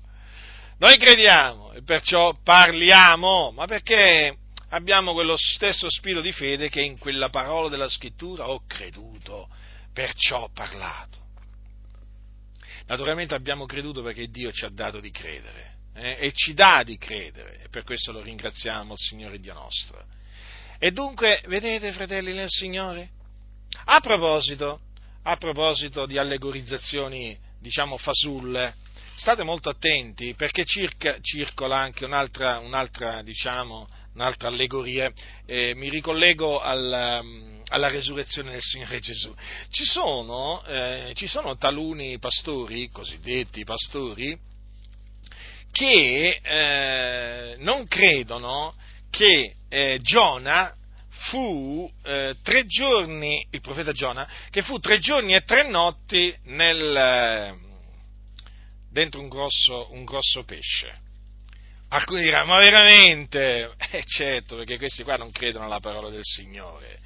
[0.79, 4.35] noi crediamo e perciò parliamo, ma perché
[4.69, 9.47] abbiamo quello stesso spirito di fede che in quella parola della scrittura ho creduto,
[9.93, 11.22] perciò ho parlato.
[12.87, 16.97] Naturalmente abbiamo creduto perché Dio ci ha dato di credere eh, e ci dà di
[16.97, 20.03] credere e per questo lo ringraziamo Signore Dio nostro.
[20.77, 23.09] E dunque, vedete, fratelli nel Signore?
[23.85, 24.81] A proposito,
[25.23, 28.75] a proposito di allegorizzazioni, diciamo, fasulle,
[29.15, 35.11] state molto attenti perché circa, circola anche un'altra, un'altra, diciamo, un'altra allegoria,
[35.45, 39.33] eh, mi ricollego al, um, alla resurrezione del Signore Gesù.
[39.69, 44.37] Ci sono, eh, ci sono taluni pastori, cosiddetti pastori,
[45.71, 48.75] che eh, non credono
[49.09, 50.75] che eh, Giona
[51.29, 57.57] fu eh, tre giorni, il profeta Giona, che fu tre giorni e tre notti nel,
[58.91, 61.02] dentro un grosso, un grosso pesce.
[61.93, 63.75] Alcuni diranno, ma veramente?
[63.91, 66.97] Eh certo, perché questi qua non credono alla parola del Signore.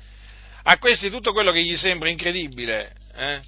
[0.63, 3.41] A questi tutto quello che gli sembra incredibile, eh?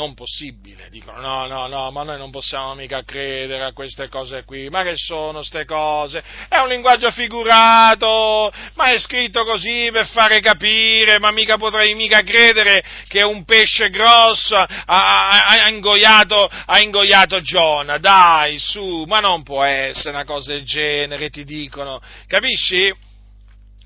[0.00, 0.88] Non possibile.
[0.88, 4.70] Dicono no, no, no, ma noi non possiamo mica credere a queste cose qui.
[4.70, 6.22] Ma che sono queste cose?
[6.48, 12.22] È un linguaggio figurato, ma è scritto così per fare capire, ma mica potrei mica
[12.22, 17.98] credere che un pesce grosso ha, ha, ha, ingoiato, ha ingoiato Giona.
[17.98, 22.00] Dai, su, ma non può essere una cosa del genere, ti dicono.
[22.26, 22.90] Capisci?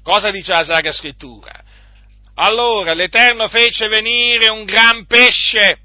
[0.05, 1.63] Cosa dice la Sacra Scrittura?
[2.37, 5.79] Allora l'Eterno fece venire un gran pesce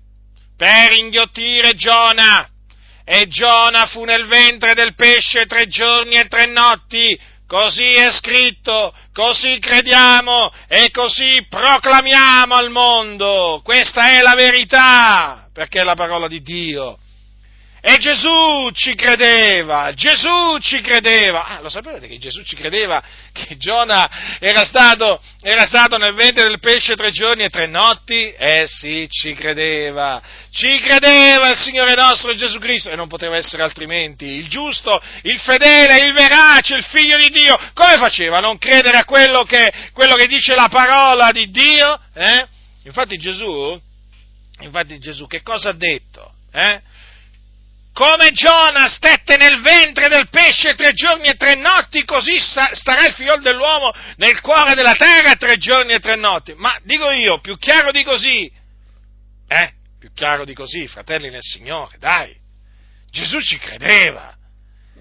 [0.59, 2.45] per inghiottire Giona.
[3.05, 7.17] E Giona fu nel ventre del pesce tre giorni e tre notti.
[7.47, 13.61] Così è scritto, così crediamo e così proclamiamo al mondo.
[13.63, 16.99] Questa è la verità, perché è la parola di Dio.
[17.81, 21.45] E Gesù ci credeva, Gesù ci credeva.
[21.45, 23.01] Ah, lo sapete che Gesù ci credeva
[23.31, 28.33] che Giona era stato, era stato nel ventre del pesce tre giorni e tre notti?
[28.33, 30.21] Eh sì, ci credeva.
[30.51, 34.25] Ci credeva il Signore nostro Gesù Cristo e non poteva essere altrimenti.
[34.25, 37.57] Il giusto, il fedele, il verace, il figlio di Dio.
[37.73, 41.97] Come faceva a non credere a quello che, quello che dice la parola di Dio?
[42.13, 42.45] Eh?
[42.83, 43.79] Infatti Gesù,
[44.59, 46.33] infatti Gesù che cosa ha detto?
[46.51, 46.81] Eh?
[47.93, 53.13] Come Giona stette nel ventre del pesce tre giorni e tre notti, così starà il
[53.13, 56.53] figlio dell'uomo nel cuore della terra tre giorni e tre notti.
[56.55, 58.49] Ma dico io, più chiaro di così,
[59.47, 59.73] eh?
[59.99, 62.33] Più chiaro di così, fratelli nel Signore, dai.
[63.11, 64.33] Gesù ci credeva.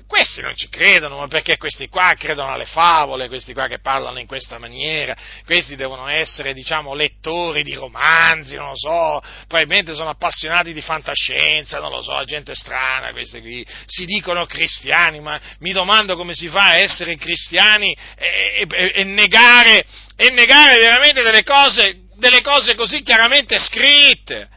[0.08, 4.18] Questi non ci credono, ma perché questi qua credono alle favole, questi qua che parlano
[4.18, 10.08] in questa maniera, questi devono essere, diciamo, lettori di romanzi, non lo so, probabilmente sono
[10.08, 15.72] appassionati di fantascienza, non lo so, gente strana questi qui, si dicono cristiani, ma mi
[15.72, 19.84] domando come si fa a essere cristiani e, e, e, negare,
[20.16, 24.48] e negare veramente delle cose, delle cose così chiaramente scritte.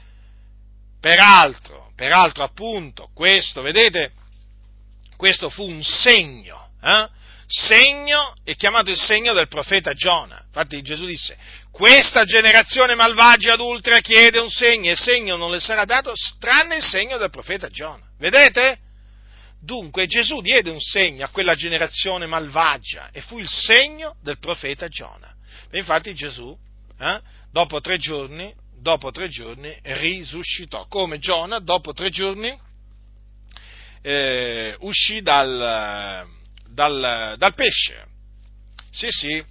[1.02, 4.14] Peraltro, peraltro appunto, questo, vedete,
[5.22, 7.07] questo fu un segno, eh?
[7.45, 10.41] segno, è chiamato il segno del profeta Giona.
[10.47, 11.38] Infatti Gesù disse,
[11.69, 16.84] questa generazione malvagia adultera chiede un segno e segno non le sarà dato tranne il
[16.84, 18.03] segno del profeta Giona.
[18.17, 18.80] Vedete?
[19.61, 24.88] Dunque Gesù diede un segno a quella generazione malvagia e fu il segno del profeta
[24.88, 25.32] Giona.
[25.69, 26.57] E infatti Gesù,
[26.99, 32.57] eh, dopo tre giorni, dopo tre giorni risuscitò, come Giona dopo tre giorni
[34.02, 36.28] eh, uscì dal,
[36.68, 38.06] dal, dal pesce.
[38.90, 39.44] Sì, sì,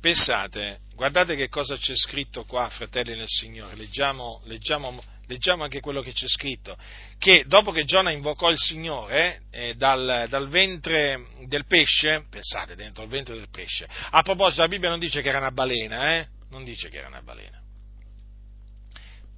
[0.00, 6.02] pensate, guardate che cosa c'è scritto qua, fratelli nel Signore, leggiamo, leggiamo, leggiamo anche quello
[6.02, 6.76] che c'è scritto,
[7.18, 13.04] che dopo che Giona invocò il Signore eh, dal, dal, ventre del pesce, pensate dentro
[13.04, 16.28] il ventre del pesce, a proposito la Bibbia non dice che era una balena, eh?
[16.50, 17.60] non dice che era una balena,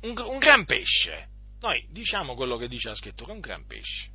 [0.03, 1.29] un, un gran pesce,
[1.61, 4.11] noi diciamo quello che dice la scrittura, un gran pesce.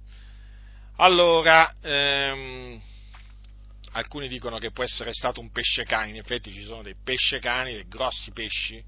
[0.98, 2.80] Allora, ehm,
[3.94, 7.40] alcuni dicono che può essere stato un pesce cane, in effetti ci sono dei pesce
[7.40, 8.84] cani, dei grossi pesci,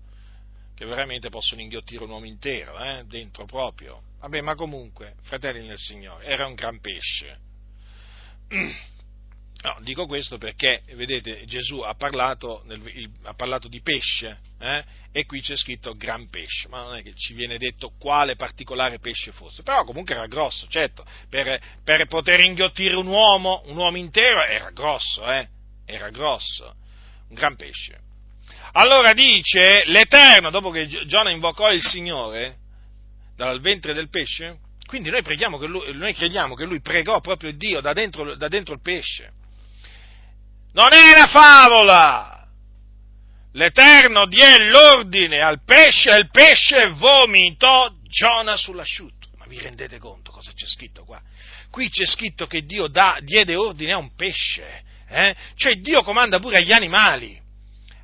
[0.76, 4.02] che veramente possono inghiottire un uomo intero, eh, dentro proprio.
[4.20, 7.40] Vabbè, ma comunque, fratelli nel Signore, era un gran pesce.
[9.66, 12.80] No, dico questo perché, vedete, Gesù ha parlato, nel,
[13.24, 14.84] ha parlato di pesce eh?
[15.12, 19.00] e qui c'è scritto gran pesce, ma non è che ci viene detto quale particolare
[19.00, 23.98] pesce fosse, però comunque era grosso, certo, per, per poter inghiottire un uomo, un uomo
[23.98, 25.48] intero era grosso, eh?
[25.84, 26.76] era grosso,
[27.30, 28.00] un gran pesce.
[28.74, 32.58] Allora dice l'Eterno, dopo che Giona invocò il Signore
[33.36, 35.24] dal ventre del pesce, quindi noi,
[35.68, 39.44] lui, noi crediamo che lui pregò proprio Dio da dentro, da dentro il pesce.
[40.76, 42.48] Non è una favola!
[43.54, 49.30] L'Eterno diè l'ordine al pesce e il pesce vomitò Giona sull'asciutto.
[49.38, 51.22] Ma vi rendete conto cosa c'è scritto qua?
[51.72, 55.34] Qui c'è scritto che Dio da, diede ordine a un pesce, eh?
[55.56, 57.42] cioè Dio comanda pure agli animali.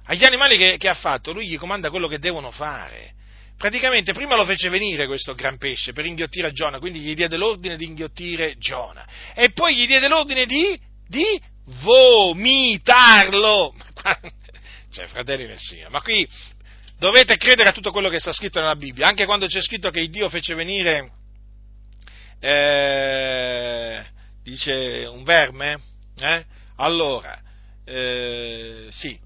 [0.05, 3.15] Agli animali che, che ha fatto, lui gli comanda quello che devono fare.
[3.57, 7.75] Praticamente prima lo fece venire questo gran pesce per inghiottire Giona, quindi gli diede l'ordine
[7.75, 9.05] di inghiottire Giona.
[9.35, 13.73] E poi gli diede l'ordine di, di vomitarlo.
[14.91, 16.27] Cioè, fratelli nel Signore, ma qui
[16.97, 20.05] dovete credere a tutto quello che sta scritto nella Bibbia, anche quando c'è scritto che
[20.09, 21.11] Dio fece venire,
[22.41, 24.05] eh,
[24.43, 25.79] dice, un verme,
[26.17, 26.45] eh?
[26.75, 27.39] allora,
[27.85, 29.17] eh, sì,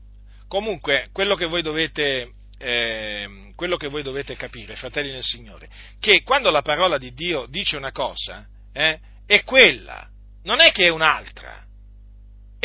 [0.47, 5.67] comunque quello che voi dovete, eh, quello che voi dovete capire, fratelli nel Signore,
[5.99, 10.07] che quando la parola di Dio dice una cosa, eh, è quella,
[10.43, 11.64] non è che è un'altra,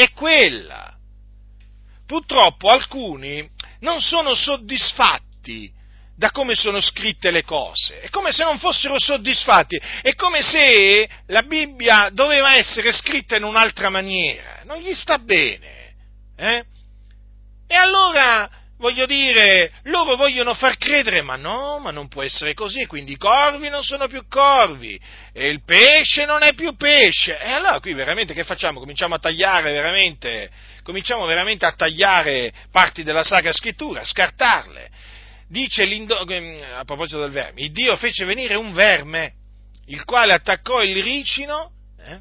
[0.03, 0.95] è quella.
[2.07, 3.49] Purtroppo alcuni
[3.81, 5.79] non sono soddisfatti
[6.17, 11.09] da come sono scritte le cose, è come se non fossero soddisfatti, è come se
[11.27, 15.95] la Bibbia doveva essere scritta in un'altra maniera, non gli sta bene.
[16.37, 16.65] Eh?
[17.67, 18.51] E allora
[18.81, 23.17] voglio dire, loro vogliono far credere, ma no, ma non può essere così, quindi i
[23.17, 24.99] corvi non sono più corvi,
[25.33, 27.39] e il pesce non è più pesce.
[27.39, 28.81] E allora qui veramente che facciamo?
[28.81, 30.51] Cominciamo a tagliare veramente,
[30.83, 34.91] cominciamo veramente a tagliare parti della Sacra Scrittura, a scartarle.
[35.47, 39.35] Dice ehm, a proposito del verme, il Dio fece venire un verme,
[39.87, 42.21] il quale attaccò il ricino, eh,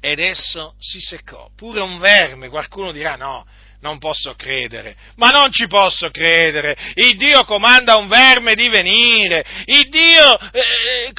[0.00, 1.50] ed esso si seccò.
[1.56, 3.44] Pure un verme, qualcuno dirà no,
[3.80, 6.76] non posso credere, ma non ci posso credere.
[6.94, 9.44] Il Dio comanda un verme di venire.
[9.66, 10.38] Il Dio...
[10.52, 11.12] Eh,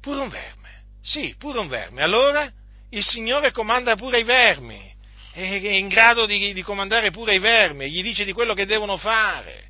[0.00, 0.84] pure un verme.
[1.02, 2.02] Sì, pure un verme.
[2.02, 2.50] Allora
[2.90, 4.88] il Signore comanda pure ai vermi.
[5.32, 7.90] È in grado di, di comandare pure ai vermi.
[7.90, 9.69] Gli dice di quello che devono fare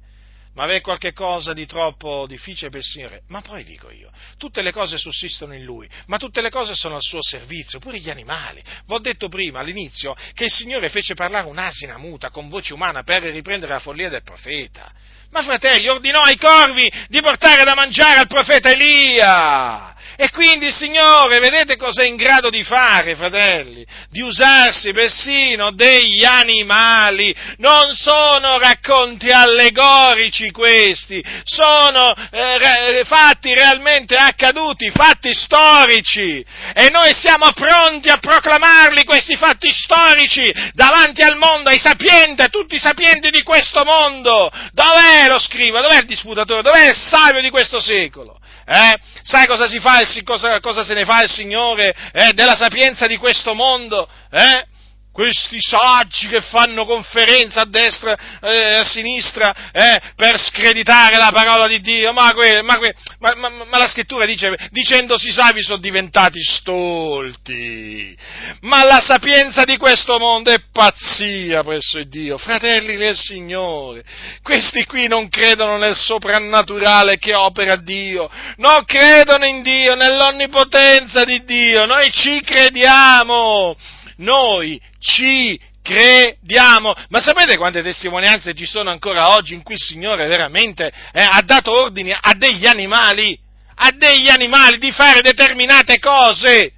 [0.55, 3.23] ma avè qualche cosa di troppo difficile per il Signore.
[3.29, 6.97] Ma poi dico io, tutte le cose sussistono in Lui, ma tutte le cose sono
[6.97, 8.63] al suo servizio, pure gli animali.
[8.87, 13.03] Vi ho detto prima, all'inizio, che il Signore fece parlare un'asina muta con voce umana
[13.03, 14.93] per riprendere la follia del profeta.
[15.31, 19.95] Ma fratelli, ordinò ai corvi di portare da mangiare al profeta Elia.
[20.23, 23.87] E quindi il Signore, vedete cosa è in grado di fare, fratelli?
[24.11, 27.35] Di usarsi persino degli animali.
[27.57, 36.45] Non sono racconti allegorici questi, sono eh, fatti realmente accaduti, fatti storici.
[36.75, 42.49] E noi siamo pronti a proclamarli questi fatti storici davanti al mondo, ai sapienti, a
[42.49, 44.51] tutti i sapienti di questo mondo.
[44.73, 45.81] Dov'è lo scriva?
[45.81, 46.61] Dov'è il disputatore?
[46.61, 48.39] Dov'è il savio di questo secolo?
[48.73, 48.97] Eh?
[49.25, 52.33] Sai cosa, fa, cosa, cosa, se ne fa il Signore eh?
[52.35, 54.09] della sapienza di questo mondo?
[54.31, 54.65] Eh?
[55.13, 61.31] Questi saggi che fanno conferenza a destra e eh, a sinistra eh, per screditare la
[61.33, 65.79] parola di Dio, ma, que, ma, que, ma, ma la scrittura dice, dicendosi savi sono
[65.79, 68.17] diventati stolti,
[68.61, 74.05] ma la sapienza di questo mondo è pazzia presso il Dio, fratelli del Signore,
[74.43, 81.43] questi qui non credono nel soprannaturale che opera Dio, non credono in Dio, nell'onnipotenza di
[81.45, 83.77] Dio, noi ci crediamo,
[84.21, 86.95] noi ci crediamo.
[87.09, 91.43] Ma sapete quante testimonianze ci sono ancora oggi in cui il Signore veramente eh, ha
[91.43, 93.39] dato ordini a degli animali,
[93.77, 96.73] a degli animali di fare determinate cose?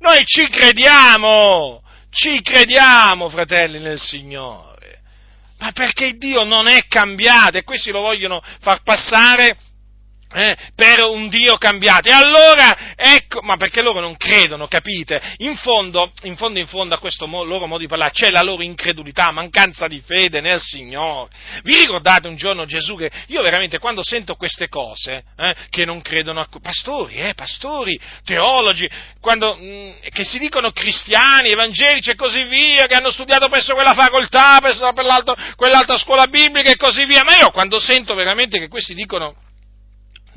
[0.00, 4.74] Noi ci crediamo, ci crediamo, fratelli nel Signore.
[5.58, 9.56] Ma perché Dio non è cambiato e questi lo vogliono far passare
[10.36, 12.08] eh, per un Dio cambiato.
[12.08, 15.20] E allora, ecco, ma perché loro non credono, capite?
[15.38, 18.42] In fondo, in fondo, in fondo a questo mo- loro modo di parlare c'è la
[18.42, 21.30] loro incredulità, mancanza di fede nel Signore.
[21.62, 26.02] Vi ricordate un giorno Gesù che io veramente quando sento queste cose, eh, che non
[26.02, 26.48] credono a...
[26.60, 28.88] Pastori, eh, pastori, teologi,
[29.20, 33.72] quando, mh, mm, che si dicono cristiani, evangelici e così via, che hanno studiato presso
[33.72, 34.90] quella facoltà, presso
[35.56, 39.36] quell'altra scuola biblica e così via, ma io quando sento veramente che questi dicono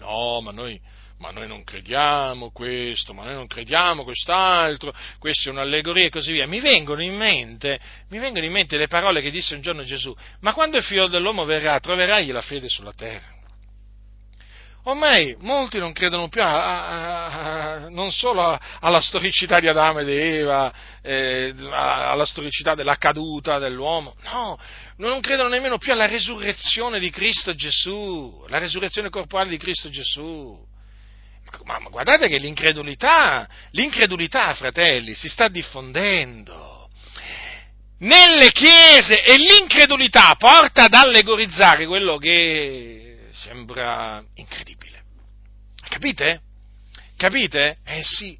[0.09, 0.79] no, ma noi,
[1.17, 6.31] ma noi non crediamo questo, ma noi non crediamo quest'altro, questa è un'allegoria e così
[6.31, 6.47] via.
[6.47, 10.53] Mi vengono in mente, vengono in mente le parole che disse un giorno Gesù, ma
[10.53, 13.38] quando il figlio dell'uomo verrà, troverà la fede sulla terra?
[14.83, 20.09] Ormai molti non credono più a, a, a, non solo alla storicità di Adamo ed
[20.09, 24.57] Eva, eh, alla storicità della caduta dell'uomo, no,
[24.97, 30.67] non credono nemmeno più alla resurrezione di Cristo Gesù, la resurrezione corporale di Cristo Gesù.
[31.63, 36.87] Ma, ma guardate che l'incredulità, l'incredulità, fratelli, si sta diffondendo
[37.99, 43.08] nelle chiese e l'incredulità porta ad allegorizzare quello che
[43.39, 45.03] sembra incredibile.
[45.87, 46.41] Capite?
[47.15, 47.77] Capite?
[47.83, 48.37] Eh sì,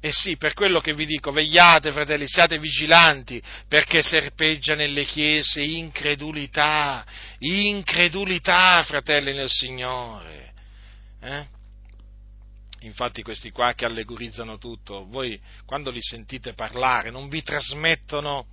[0.00, 5.62] eh sì, per quello che vi dico, vegliate fratelli, siate vigilanti, perché serpeggia nelle chiese
[5.62, 7.04] incredulità,
[7.38, 10.52] incredulità fratelli nel Signore.
[11.20, 11.46] Eh?
[12.80, 18.46] Infatti questi qua che allegorizzano tutto, voi quando li sentite parlare non vi trasmettono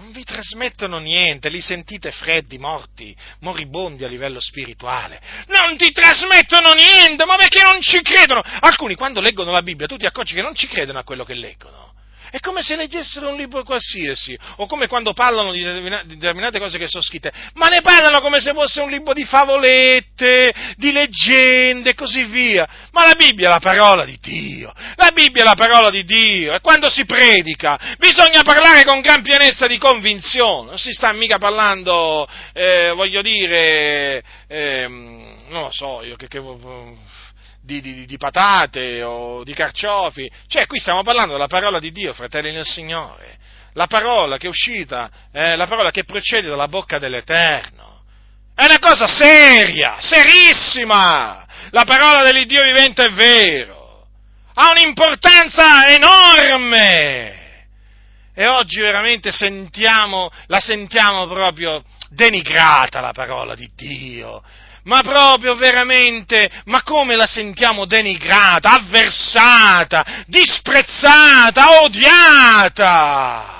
[0.00, 5.20] non vi trasmettono niente, li sentite freddi, morti, moribondi a livello spirituale.
[5.48, 8.42] Non ti trasmettono niente, ma perché non ci credono?
[8.60, 11.34] Alcuni quando leggono la Bibbia tu ti accorgi che non ci credono a quello che
[11.34, 11.92] leggono.
[12.30, 16.86] È come se leggessero un libro qualsiasi, o come quando parlano di determinate cose che
[16.86, 21.94] sono scritte, ma ne parlano come se fosse un libro di favolette, di leggende e
[21.94, 22.68] così via.
[22.92, 26.54] Ma la Bibbia è la parola di Dio, la Bibbia è la parola di Dio,
[26.54, 31.38] e quando si predica bisogna parlare con gran pienezza di convinzione, non si sta mica
[31.38, 36.38] parlando, eh, voglio dire, eh, non lo so, io che, che
[37.70, 40.28] di, di, di, patate o di carciofi.
[40.48, 43.38] Cioè, qui stiamo parlando della parola di Dio, fratelli nel Signore.
[43.74, 48.02] La parola che è uscita, eh, la parola che procede dalla bocca dell'Eterno.
[48.56, 51.46] È una cosa seria, serissima.
[51.70, 54.06] La parola dell'Iddio vivente è vero.
[54.54, 57.38] Ha un'importanza enorme.
[58.34, 64.42] E oggi veramente sentiamo, la sentiamo proprio denigrata la parola di Dio
[64.84, 73.58] ma proprio veramente, ma come la sentiamo denigrata, avversata, disprezzata, odiata!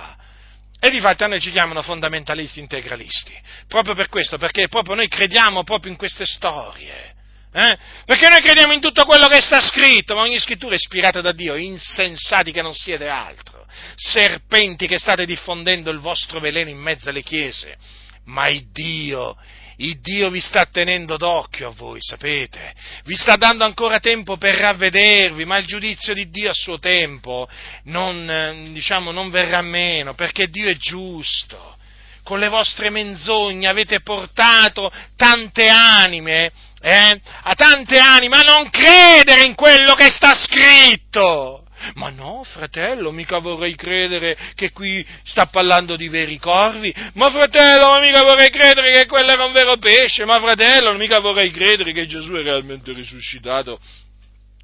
[0.82, 3.38] E di fatto a noi ci chiamano fondamentalisti integralisti,
[3.68, 7.14] proprio per questo, perché proprio noi crediamo proprio in queste storie.
[7.52, 7.78] Eh?
[8.06, 11.32] Perché noi crediamo in tutto quello che sta scritto, ma ogni scrittura è ispirata da
[11.32, 13.66] Dio, insensati che non siete altro,
[13.96, 17.76] serpenti che state diffondendo il vostro veleno in mezzo alle chiese,
[18.26, 19.36] ma il Dio
[19.80, 22.74] il Dio vi sta tenendo d'occhio a voi, sapete?
[23.04, 27.48] Vi sta dando ancora tempo per ravvedervi, ma il giudizio di Dio a suo tempo
[27.84, 31.76] non, eh, diciamo, non verrà meno, perché Dio è giusto.
[32.22, 39.44] Con le vostre menzogne avete portato tante anime, eh, a tante anime a non credere
[39.44, 41.64] in quello che sta scritto.
[41.94, 46.94] Ma no, fratello, mica vorrei credere che qui sta parlando di veri corvi.
[47.14, 50.24] Ma fratello, ma mica vorrei credere che quello era un vero pesce.
[50.24, 53.80] Ma fratello, mica vorrei credere che Gesù è realmente risuscitato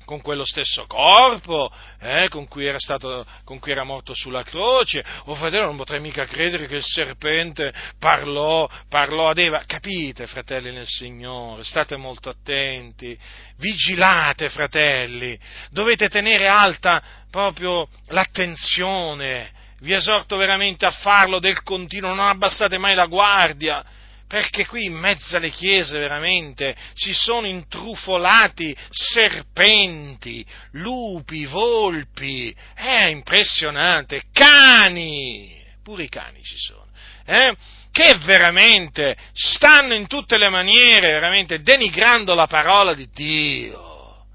[0.07, 5.05] con quello stesso corpo eh, con, cui stato, con, cui era morto sulla croce.
[5.24, 9.65] Oh fratello, non potrei mica credere che il serpente parlò, parlò ad Eva.
[9.66, 13.19] Capite, fratelli nel Signore, state molto attenti,
[13.59, 15.39] vigilate, fratelli,
[15.70, 19.51] dovete tenere alta proprio l'attenzione.
[19.81, 23.85] Vi esorto veramente a farlo del continuo, non abbassate mai la guardia
[24.27, 34.24] perché qui in mezzo alle chiese veramente si sono intrufolati serpenti, lupi, volpi, è impressionante,
[34.32, 36.89] cani, pure i cani ci sono,
[37.24, 37.55] eh?
[37.93, 44.27] che veramente stanno in tutte le maniere, veramente denigrando la parola di Dio,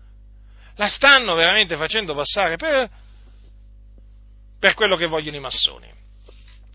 [0.76, 2.89] la stanno veramente facendo passare per,
[4.57, 5.99] per quello che vogliono i massoni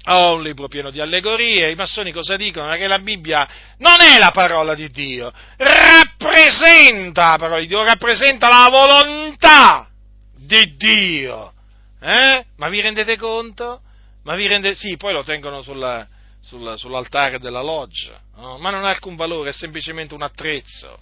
[0.08, 2.74] ho un libro pieno di allegorie, i massoni cosa dicono?
[2.74, 8.48] Che la Bibbia non è la parola di Dio, rappresenta la parola di Dio, rappresenta
[8.48, 9.88] la volontà
[10.36, 11.52] di Dio.
[12.00, 12.44] Eh?
[12.56, 13.80] Ma vi rendete conto?
[14.22, 14.74] Ma vi rendete...
[14.74, 16.06] Sì, poi lo tengono sulla,
[16.40, 18.58] sulla, sull'altare della loggia, no?
[18.58, 21.00] ma non ha alcun valore, è semplicemente un attrezzo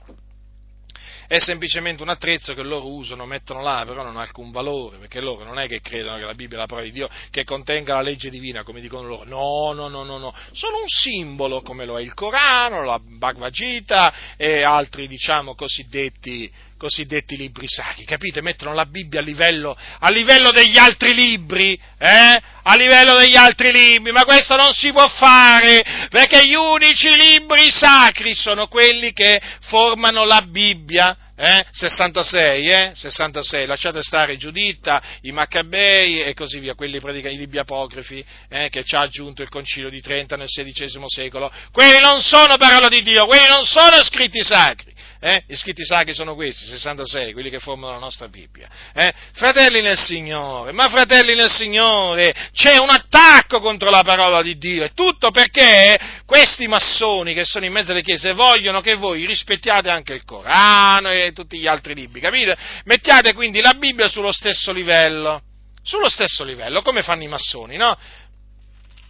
[1.26, 5.20] è semplicemente un attrezzo che loro usano, mettono là, però non ha alcun valore, perché
[5.20, 7.94] loro non è che credono che la Bibbia è la parola di Dio, che contenga
[7.94, 11.84] la legge divina, come dicono loro, no, no, no, no, no, sono un simbolo, come
[11.84, 18.42] lo è il Corano, la Bhagavad Gita e altri, diciamo, cosiddetti, cosiddetti libri sacri, capite?
[18.42, 22.42] Mettono la Bibbia a livello, a livello degli altri libri, eh?
[22.66, 27.70] A livello degli altri libri, ma questo non si può fare, perché gli unici libri
[27.70, 31.66] sacri sono quelli che formano la Bibbia, eh?
[31.70, 32.90] 66, eh?
[32.94, 38.68] 66, lasciate stare Giuditta, i Maccabei e così via, quelli praticamente i libri apocrifi eh?
[38.68, 41.52] che ci ha aggiunto il Concilio di Trenta nel XVI secolo.
[41.72, 44.93] Quelli non sono parola di Dio, quelli non sono scritti sacri
[45.26, 45.42] Eh?
[45.46, 48.68] Gli scritti sacri sono questi, 66, quelli che formano la nostra Bibbia.
[48.92, 49.10] Eh?
[49.32, 54.84] Fratelli nel Signore, ma fratelli nel Signore, c'è un attacco contro la parola di Dio,
[54.84, 59.88] e tutto perché questi massoni che sono in mezzo alle chiese vogliono che voi rispettiate
[59.88, 62.54] anche il Corano e tutti gli altri libri, capite?
[62.84, 65.40] Mettiate quindi la Bibbia sullo stesso livello,
[65.82, 67.96] sullo stesso livello, come fanno i massoni, no?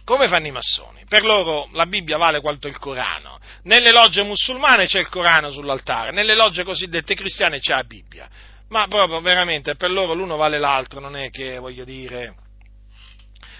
[0.05, 1.03] Come fanno i massoni?
[1.09, 3.34] Per loro la Bibbia vale quanto il Corano.
[3.65, 8.29] Nelle logge musulmane c'è il Corano sull'altare, nelle logge cosiddette cristiane c'è la Bibbia.
[8.69, 12.35] Ma proprio veramente per loro l'uno vale l'altro, non è che voglio dire.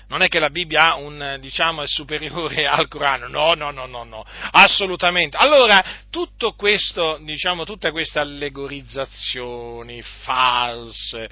[0.08, 4.04] Non è che la Bibbia un, diciamo, è superiore al Corano, no, no, no, no,
[4.04, 5.38] no, assolutamente.
[5.38, 11.28] Allora, tutto questo, diciamo, tutte queste allegorizzazioni false,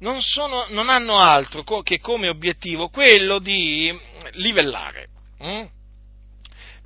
[0.00, 3.96] non, sono, non hanno altro che come obiettivo quello di
[4.32, 5.06] livellare.
[5.38, 5.76] Hm?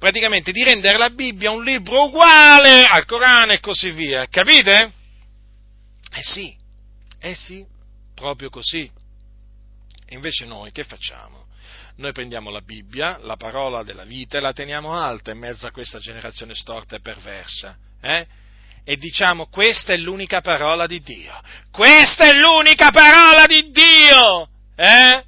[0.03, 4.27] Praticamente di rendere la Bibbia un libro uguale al Corano e così via.
[4.27, 4.93] Capite?
[6.12, 6.53] Eh sì,
[7.20, 7.65] eh sì,
[8.12, 8.91] proprio così.
[10.05, 11.47] E invece noi che facciamo?
[11.99, 15.70] Noi prendiamo la Bibbia, la parola della vita, e la teniamo alta in mezzo a
[15.70, 17.77] questa generazione storta e perversa.
[18.01, 18.27] Eh?
[18.83, 21.41] e diciamo questa è l'unica parola di Dio.
[21.70, 24.49] Questa è l'unica parola di Dio!
[24.74, 25.24] Eh?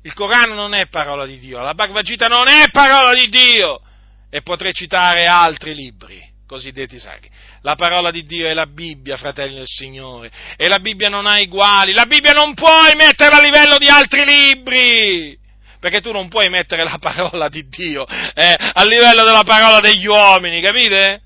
[0.00, 3.82] Il Corano non è parola di Dio, la Bhagavad Gita non è parola di Dio!
[4.30, 7.28] E potrei citare altri libri cosiddetti sacri.
[7.60, 11.38] La parola di Dio è la Bibbia, fratelli del Signore, e la Bibbia non ha
[11.38, 11.92] uguali.
[11.92, 15.38] La Bibbia non puoi metterla a livello di altri libri!
[15.78, 20.06] Perché tu non puoi mettere la parola di Dio eh, a livello della parola degli
[20.06, 21.22] uomini, capite?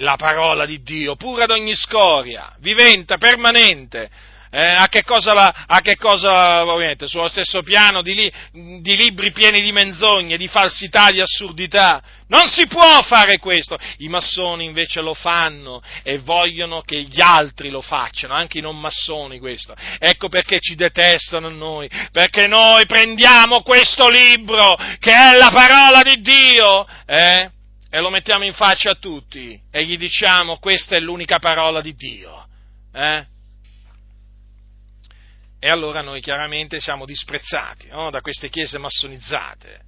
[0.00, 4.10] la parola di Dio, pura ogni scoria, vivente, permanente.
[4.52, 8.32] Eh, a che cosa, la, a che cosa ovviamente, sullo stesso piano di, li,
[8.80, 12.02] di, libri pieni di menzogne, di falsità, di assurdità.
[12.26, 13.78] Non si può fare questo.
[13.98, 18.76] I massoni invece lo fanno e vogliono che gli altri lo facciano, anche i non
[18.76, 19.74] massoni questo.
[20.00, 26.20] Ecco perché ci detestano noi, perché noi prendiamo questo libro che è la parola di
[26.20, 27.50] Dio, eh?
[27.88, 31.94] e lo mettiamo in faccia a tutti e gli diciamo questa è l'unica parola di
[31.94, 32.46] Dio.
[32.92, 33.29] Eh?
[35.62, 38.08] E allora noi chiaramente siamo disprezzati no?
[38.10, 39.80] da queste chiese massonizzate,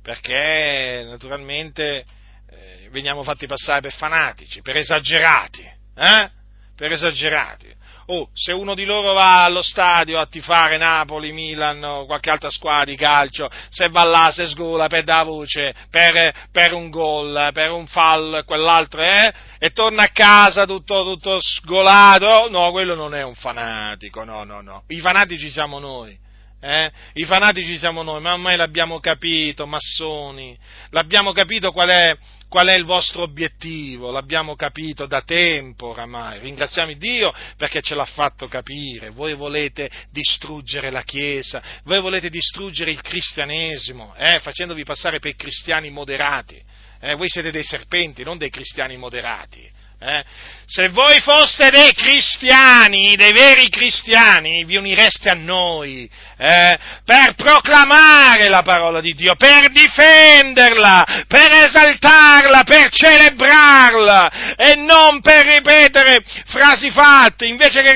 [0.00, 2.04] perché naturalmente
[2.48, 6.30] eh, veniamo fatti passare per fanatici, per esagerati, eh?
[6.76, 7.76] per esagerati
[8.10, 12.50] oh, se uno di loro va allo stadio a tifare Napoli, Milan o qualche altra
[12.50, 17.50] squadra di calcio, se va là, se sgola per dare voce, per, per un gol,
[17.52, 19.32] per un fallo, quell'altro, eh?
[19.58, 24.60] E torna a casa tutto, tutto sgolato, no, quello non è un fanatico, no, no,
[24.60, 24.84] no.
[24.88, 26.18] I fanatici siamo noi.
[26.62, 26.90] Eh?
[27.14, 30.58] I fanatici siamo noi, ma ormai l'abbiamo capito, massoni,
[30.90, 32.16] l'abbiamo capito qual è,
[32.50, 38.04] qual è il vostro obiettivo, l'abbiamo capito da tempo oramai, ringraziamo Dio perché ce l'ha
[38.04, 44.40] fatto capire, voi volete distruggere la Chiesa, voi volete distruggere il cristianesimo, eh?
[44.40, 46.60] facendovi passare per cristiani moderati,
[47.00, 47.14] eh?
[47.14, 49.78] voi siete dei serpenti, non dei cristiani moderati.
[50.02, 50.24] Eh?
[50.64, 56.08] Se voi foste dei cristiani, dei veri cristiani, vi unireste a noi
[56.38, 56.78] eh?
[57.04, 65.44] per proclamare la parola di Dio, per difenderla, per esaltarla, per celebrarla e non per
[65.44, 67.92] ripetere frasi fatte, invece che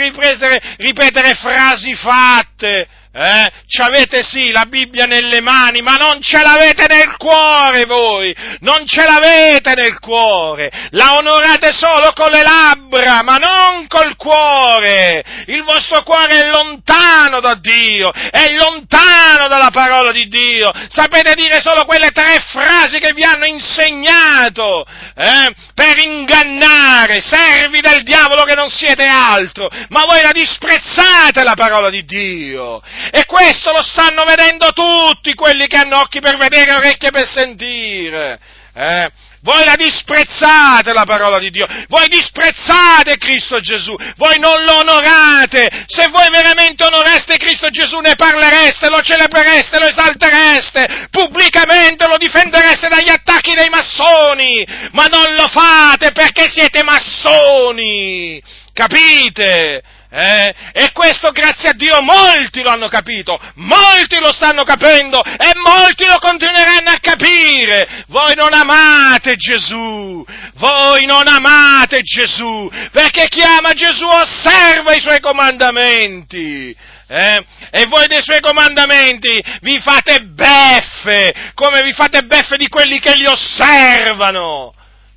[0.76, 3.52] ripetere, frasi fatte eh?
[3.68, 8.84] Ci avete sì la Bibbia nelle mani, ma non ce l'avete nel cuore voi, non
[8.86, 15.22] ce l'avete nel cuore, la onorate solo con le labbra, ma non col cuore.
[15.46, 20.72] Il vostro cuore è lontano da Dio, è lontano dalla parola di Dio.
[20.88, 24.84] Sapete dire solo quelle tre frasi che vi hanno insegnato
[25.14, 25.54] eh?
[25.72, 31.90] per ingannare, servi del diavolo che non siete altro, ma voi la disprezzate la parola
[31.90, 36.74] di Dio e questo lo stanno vedendo tutti quelli che hanno occhi per vedere e
[36.74, 38.38] orecchie per sentire.
[38.74, 39.10] Eh?
[39.44, 45.84] Voi la disprezzate la parola di Dio, voi disprezzate Cristo Gesù, voi non lo onorate.
[45.86, 52.88] Se voi veramente onoraste Cristo Gesù ne parlereste, lo celebrereste, lo esaltereste, pubblicamente lo difendereste
[52.88, 58.42] dagli attacchi dei massoni, ma non lo fate perché siete massoni.
[58.72, 59.82] Capite?
[60.16, 60.54] Eh?
[60.72, 66.04] E questo grazie a Dio molti lo hanno capito, molti lo stanno capendo e molti
[66.06, 68.04] lo continueranno a capire.
[68.06, 70.24] Voi non amate Gesù,
[70.54, 76.76] voi non amate Gesù, perché chi ama Gesù osserva i suoi comandamenti.
[77.08, 77.44] Eh?
[77.72, 83.14] E voi dei suoi comandamenti vi fate beffe, come vi fate beffe di quelli che
[83.14, 84.72] li osservano.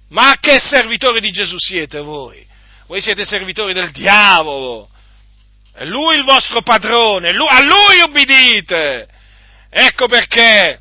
[0.09, 2.46] Ma che servitori di Gesù siete voi?
[2.87, 4.87] Voi siete servitori del diavolo.
[5.73, 9.07] È lui il vostro padrone, a lui ubbidite.
[9.69, 10.79] Ecco perché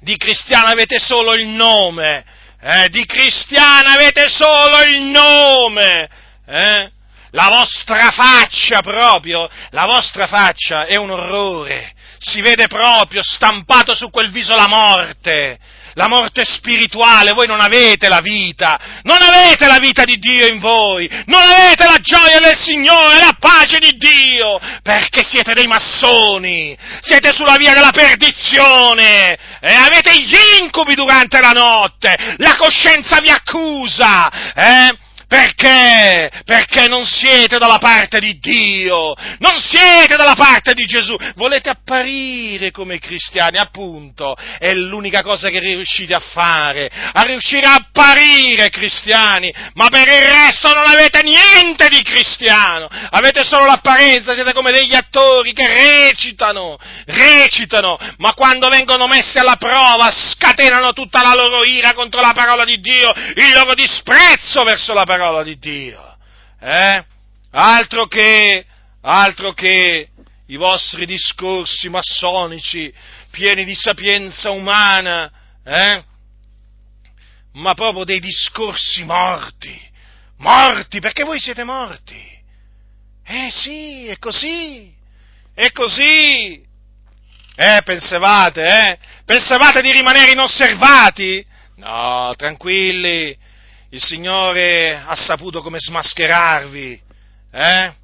[0.00, 2.22] di cristiano avete solo il nome,
[2.60, 2.88] eh?
[2.90, 6.08] di cristiano avete solo il nome.
[6.46, 6.90] Eh?
[7.30, 14.10] La vostra faccia proprio, la vostra faccia è un orrore, si vede proprio stampato su
[14.10, 15.58] quel viso la morte
[15.96, 20.58] la morte spirituale, voi non avete la vita, non avete la vita di Dio in
[20.58, 26.76] voi, non avete la gioia del Signore, la pace di Dio, perché siete dei massoni,
[27.00, 33.30] siete sulla via della perdizione, e avete gli incubi durante la notte, la coscienza vi
[33.30, 34.98] accusa, eh?
[35.28, 36.30] Perché?
[36.44, 42.70] Perché non siete dalla parte di Dio, non siete dalla parte di Gesù, volete apparire
[42.70, 49.52] come cristiani, appunto, è l'unica cosa che riuscite a fare, a riuscire a apparire cristiani,
[49.74, 54.94] ma per il resto non avete niente di cristiano, avete solo l'apparenza, siete come degli
[54.94, 61.94] attori che recitano, recitano, ma quando vengono messi alla prova scatenano tutta la loro ira
[61.94, 66.16] contro la parola di Dio, il loro disprezzo verso la parola parola di Dio.
[66.60, 67.04] Eh?
[67.50, 68.64] Altro che,
[69.00, 70.08] altro che
[70.46, 72.92] i vostri discorsi massonici
[73.30, 75.30] pieni di sapienza umana,
[75.64, 76.04] eh?
[77.52, 79.78] ma proprio dei discorsi morti,
[80.38, 82.34] morti, perché voi siete morti.
[83.24, 84.94] Eh sì, è così,
[85.54, 86.64] è così.
[87.58, 88.98] Eh, pensavate, eh?
[89.24, 91.44] Pensavate di rimanere inosservati?
[91.76, 93.36] No, tranquilli,
[93.90, 97.00] il Signore ha saputo come smascherarvi,
[97.52, 97.94] eh?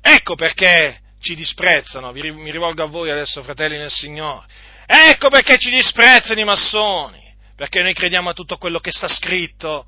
[0.00, 4.46] Ecco perché ci disprezzano, mi rivolgo a voi adesso, fratelli nel Signore,
[4.86, 9.86] ecco perché ci disprezzano i massoni, perché noi crediamo a tutto quello che sta scritto,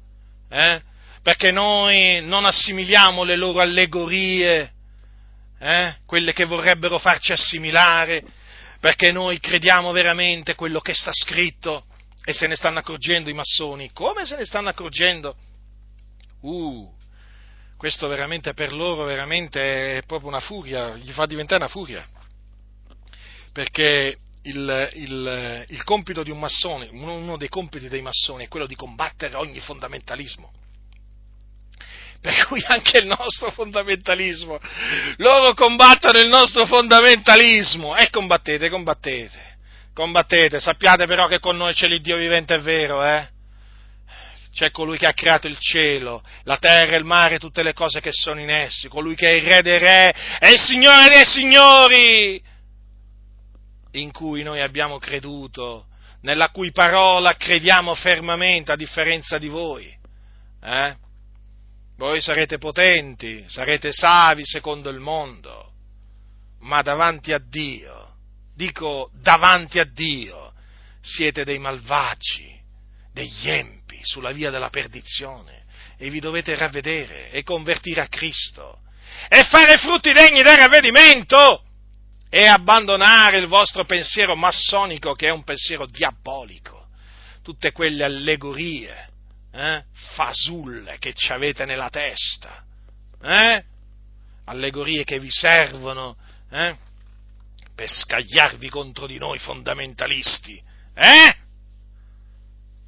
[0.49, 0.81] eh?
[1.23, 4.73] perché noi non assimiliamo le loro allegorie,
[5.59, 5.97] eh?
[6.07, 8.23] quelle che vorrebbero farci assimilare,
[8.81, 11.85] perché noi crediamo veramente quello che sta scritto
[12.29, 13.93] e se ne stanno accorgendo i massoni.
[13.93, 15.37] Come se ne stanno accorgendo?
[16.41, 16.93] Uh,
[17.77, 22.05] questo veramente per loro veramente è proprio una furia, gli fa diventare una furia.
[23.53, 28.67] Perché il, il, il compito di un massone, uno dei compiti dei massoni è quello
[28.67, 30.53] di combattere ogni fondamentalismo
[32.19, 34.59] per cui anche il nostro fondamentalismo.
[35.19, 39.46] Loro combattono il nostro fondamentalismo e combattete, combattete
[39.97, 43.27] combattete, sappiate però che con noi c'è l'Iddio vivente è vero, eh?
[44.53, 48.11] C'è colui che ha creato il cielo, la terra, il mare, tutte le cose che
[48.13, 52.43] sono in essi, colui che è il re dei re, è il Signore dei signori,
[53.93, 55.87] in cui noi abbiamo creduto,
[56.21, 59.91] nella cui parola crediamo fermamente, a differenza di voi.
[60.63, 60.97] Eh?
[61.97, 65.73] Voi sarete potenti, sarete savi secondo il mondo,
[66.61, 68.06] ma davanti a Dio
[68.57, 70.53] dico davanti a Dio,
[71.01, 72.59] siete dei malvagi,
[73.13, 75.65] degli empi sulla via della perdizione
[75.99, 78.81] e vi dovete ravvedere e convertire a Cristo
[79.29, 81.63] e fare frutti degni del ravvedimento
[82.29, 86.89] e abbandonare il vostro pensiero massonico che è un pensiero diabolico,
[87.43, 89.09] tutte quelle allegorie,
[89.53, 89.85] eh,
[90.15, 92.65] fasulle che ci avete nella testa,
[93.23, 93.65] eh?
[94.45, 96.17] allegorie che vi servono
[96.51, 96.77] eh?
[97.77, 100.61] Per scagliarvi contro di noi fondamentalisti,
[100.95, 101.37] eh?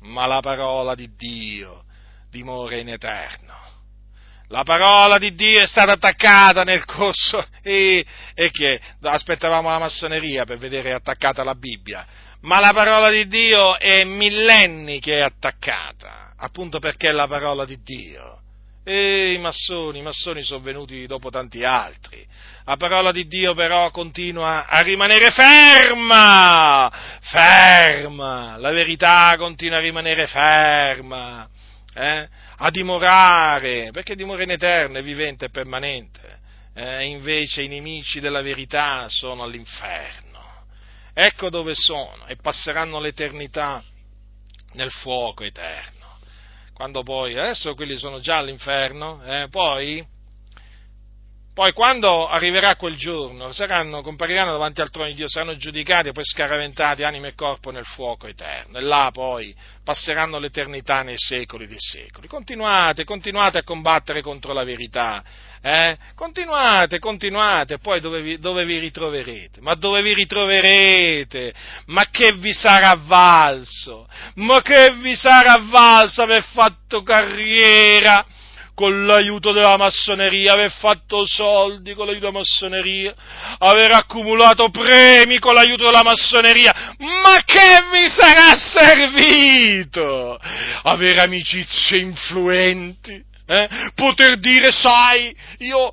[0.00, 1.84] Ma la parola di Dio
[2.30, 3.54] dimora in eterno.
[4.48, 8.02] La parola di Dio è stata attaccata nel corso e,
[8.32, 12.06] e che aspettavamo la massoneria per vedere attaccata la Bibbia,
[12.40, 17.66] ma la parola di Dio è millenni che è attaccata, appunto perché è la parola
[17.66, 18.40] di Dio.
[18.90, 22.26] E i massoni, i massoni sono venuti dopo tanti altri.
[22.64, 26.90] La parola di Dio però continua a rimanere ferma,
[27.20, 31.46] ferma, la verità continua a rimanere ferma,
[31.92, 32.28] eh?
[32.56, 36.38] a dimorare, perché dimora in eterno, è vivente e permanente.
[36.72, 37.08] Eh?
[37.08, 40.64] Invece i nemici della verità sono all'inferno.
[41.12, 43.84] Ecco dove sono e passeranno l'eternità
[44.72, 45.97] nel fuoco eterno
[46.78, 50.06] quando poi, adesso quelli sono già all'inferno, eh, poi
[51.52, 56.12] poi quando arriverà quel giorno, saranno, compariranno davanti al trono di Dio, saranno giudicati e
[56.12, 58.78] poi scaraventati anima e corpo nel fuoco eterno.
[58.78, 59.52] E là poi
[59.82, 62.28] passeranno l'eternità nei secoli dei secoli.
[62.28, 65.20] Continuate, continuate a combattere contro la verità.
[65.60, 65.96] Eh?
[66.14, 69.60] Continuate, continuate, poi dove vi, dove vi, ritroverete?
[69.60, 71.52] Ma dove vi ritroverete?
[71.86, 74.06] Ma che vi sarà valso?
[74.34, 78.24] Ma che vi sarà valso aver fatto carriera?
[78.78, 83.12] con l'aiuto della massoneria, aver fatto soldi con l'aiuto della massoneria,
[83.58, 90.38] aver accumulato premi con l'aiuto della massoneria, ma che vi sarà servito?
[90.84, 93.68] Avere amicizie influenti, eh?
[93.94, 95.92] poter dire, sai, io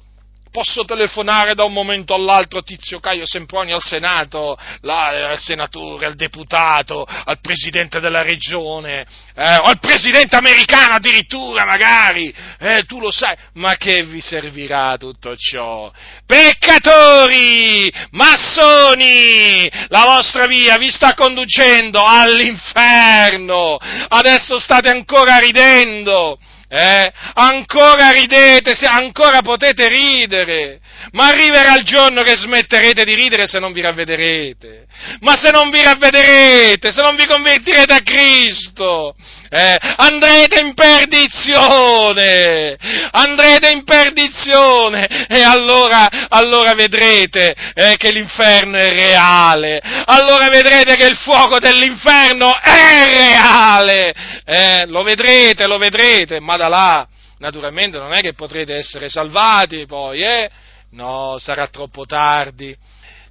[0.56, 6.06] posso telefonare da un momento all'altro a Tizio Caio Semproni al Senato, là, al senatore,
[6.06, 9.06] al deputato, al presidente della regione,
[9.36, 14.96] eh, o al presidente americano addirittura magari, eh, tu lo sai, ma che vi servirà
[14.98, 15.92] tutto ciò?
[16.26, 23.78] Peccatori, massoni, la vostra via vi sta conducendo all'inferno,
[24.08, 27.12] adesso state ancora ridendo eh?
[27.34, 30.80] Ancora ridete, ancora potete ridere,
[31.12, 34.86] ma arriverà il giorno che smetterete di ridere se non vi ravvederete.
[35.20, 39.16] Ma se non vi ravvederete, se non vi convertirete a Cristo,
[39.50, 42.78] eh, andrete in perdizione,
[43.12, 45.28] andrete in perdizione.
[45.28, 52.60] E allora, allora vedrete eh, che l'inferno è reale, allora vedrete che il fuoco dell'inferno
[52.62, 54.14] è reale,
[54.46, 57.08] eh, lo vedrete, lo vedrete, ma da là
[57.38, 60.50] naturalmente non è che potrete essere salvati poi, eh?
[60.92, 62.76] No, sarà troppo tardi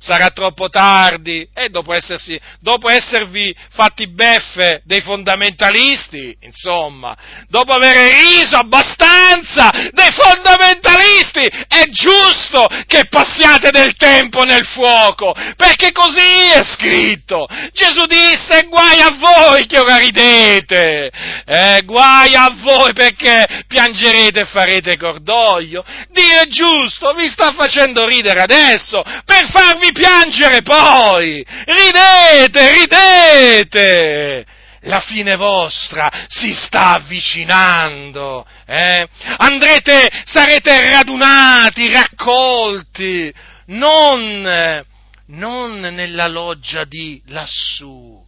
[0.05, 7.17] sarà troppo tardi e dopo, essersi, dopo esservi fatti beffe dei fondamentalisti, insomma,
[7.49, 15.91] dopo aver riso abbastanza dei fondamentalisti, è giusto che passiate del tempo nel fuoco, perché
[15.93, 17.49] così è scritto.
[17.73, 21.11] Gesù disse guai a voi che ora ridete,
[21.47, 25.83] eh, guai a voi perché piangerete e farete cordoglio.
[26.11, 31.47] Dio è giusto, vi sta facendo ridere adesso per farvi piangere poi!
[31.65, 34.47] Ridete, ridete!
[34.87, 39.09] La fine vostra si sta avvicinando, eh?
[39.39, 43.33] Andrete, sarete radunati, raccolti,
[43.69, 44.85] non,
[45.29, 48.23] non nella loggia di lassù,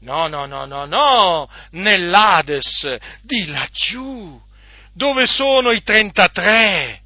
[0.00, 4.38] no, no, no, no, no, nell'Ades di laggiù,
[4.92, 7.00] dove sono i 33,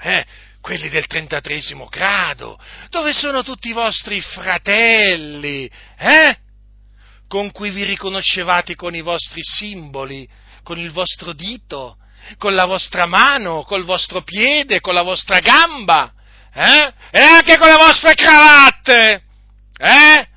[0.00, 0.26] eh?
[0.66, 2.58] Quelli del 33 grado,
[2.90, 6.36] dove sono tutti i vostri fratelli, eh?
[7.28, 10.28] Con cui vi riconoscevate con i vostri simboli,
[10.64, 11.98] con il vostro dito,
[12.36, 16.12] con la vostra mano, col vostro piede, con la vostra gamba,
[16.52, 16.92] eh?
[17.12, 19.22] E anche con le vostre cravatte,
[19.78, 20.28] eh?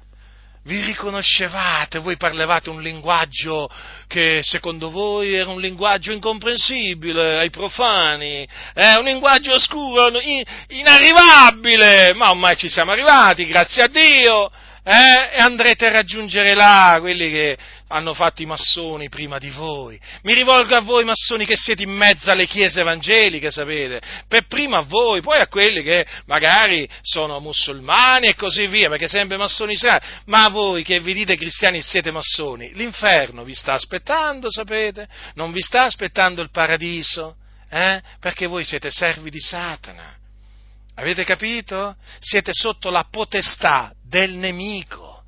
[0.69, 3.67] Vi riconoscevate, voi parlavate un linguaggio
[4.05, 10.11] che secondo voi era un linguaggio incomprensibile ai profani, è un linguaggio oscuro,
[10.67, 14.51] inarrivabile, ma ormai ci siamo arrivati, grazie a Dio,
[14.83, 15.29] eh?
[15.33, 17.57] e andrete a raggiungere là quelli che
[17.87, 19.99] hanno fatto i massoni prima di voi.
[20.23, 24.77] Mi rivolgo a voi massoni che siete in mezzo alle chiese evangeliche, sapete, per prima
[24.77, 29.75] a voi, poi a quelli che magari sono musulmani e così via, perché sempre massoni
[29.75, 35.07] saranno, ma a voi che vi dite cristiani siete massoni, l'inferno vi sta aspettando, sapete?
[35.35, 37.35] Non vi sta aspettando il paradiso,
[37.69, 38.01] eh?
[38.19, 40.17] Perché voi siete servi di Satana.
[40.95, 41.95] Avete capito?
[42.19, 45.23] Siete sotto la potestà del nemico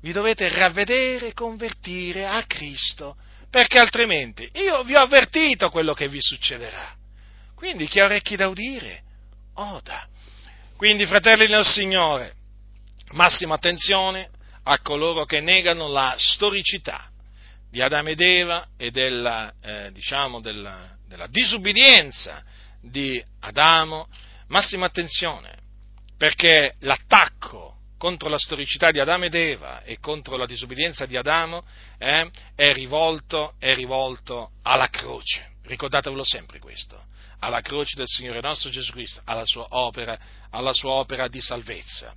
[0.00, 3.16] vi dovete ravvedere e convertire a Cristo,
[3.50, 6.94] perché altrimenti io vi ho avvertito quello che vi succederà.
[7.56, 9.02] Quindi chi ha orecchi da udire,
[9.54, 10.06] oda.
[10.76, 12.34] Quindi, fratelli del Signore,
[13.12, 14.30] massima attenzione
[14.62, 17.10] a coloro che negano la storicità
[17.68, 22.44] di Adamo ed Eva e della, eh, diciamo della, della disubbidienza
[22.80, 24.06] di Adamo,
[24.48, 25.64] massima attenzione,
[26.16, 31.64] perché l'attacco contro la storicità di Adamo ed Eva e contro la disubbidienza di Adamo
[31.98, 35.54] eh, è, rivolto, è rivolto alla croce.
[35.62, 37.02] Ricordatevelo sempre questo,
[37.40, 40.18] alla croce del Signore nostro Gesù Cristo, alla sua opera,
[40.50, 42.14] alla sua opera di salvezza.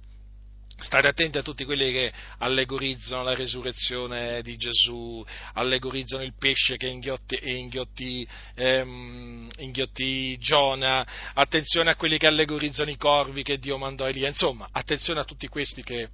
[0.79, 6.87] State attenti a tutti quelli che allegorizzano la resurrezione di Gesù, allegorizzano il pesce che
[6.87, 14.05] inghiotti, inghiottì, ehm, inghiottì Giona, attenzione a quelli che allegorizzano i corvi che Dio mandò
[14.05, 16.09] a Elia, insomma, attenzione a tutti questi che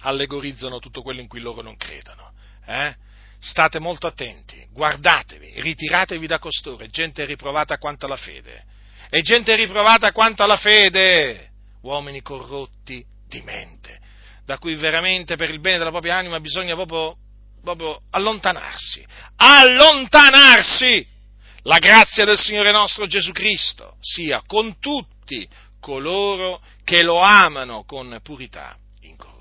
[0.00, 2.32] allegorizzano tutto quello in cui loro non credono.
[2.66, 2.94] Eh?
[3.40, 8.76] State molto attenti, guardatevi, ritiratevi da costoro, gente riprovata quanto alla fede
[9.10, 11.48] è gente riprovata quanto alla fede,
[11.80, 14.00] uomini corrotti di mente,
[14.44, 17.16] da cui veramente per il bene della propria anima bisogna proprio,
[17.62, 19.04] proprio allontanarsi,
[19.36, 21.16] allontanarsi!
[21.62, 25.46] La grazia del Signore nostro Gesù Cristo sia con tutti
[25.80, 29.37] coloro che lo amano con purità incorrotta.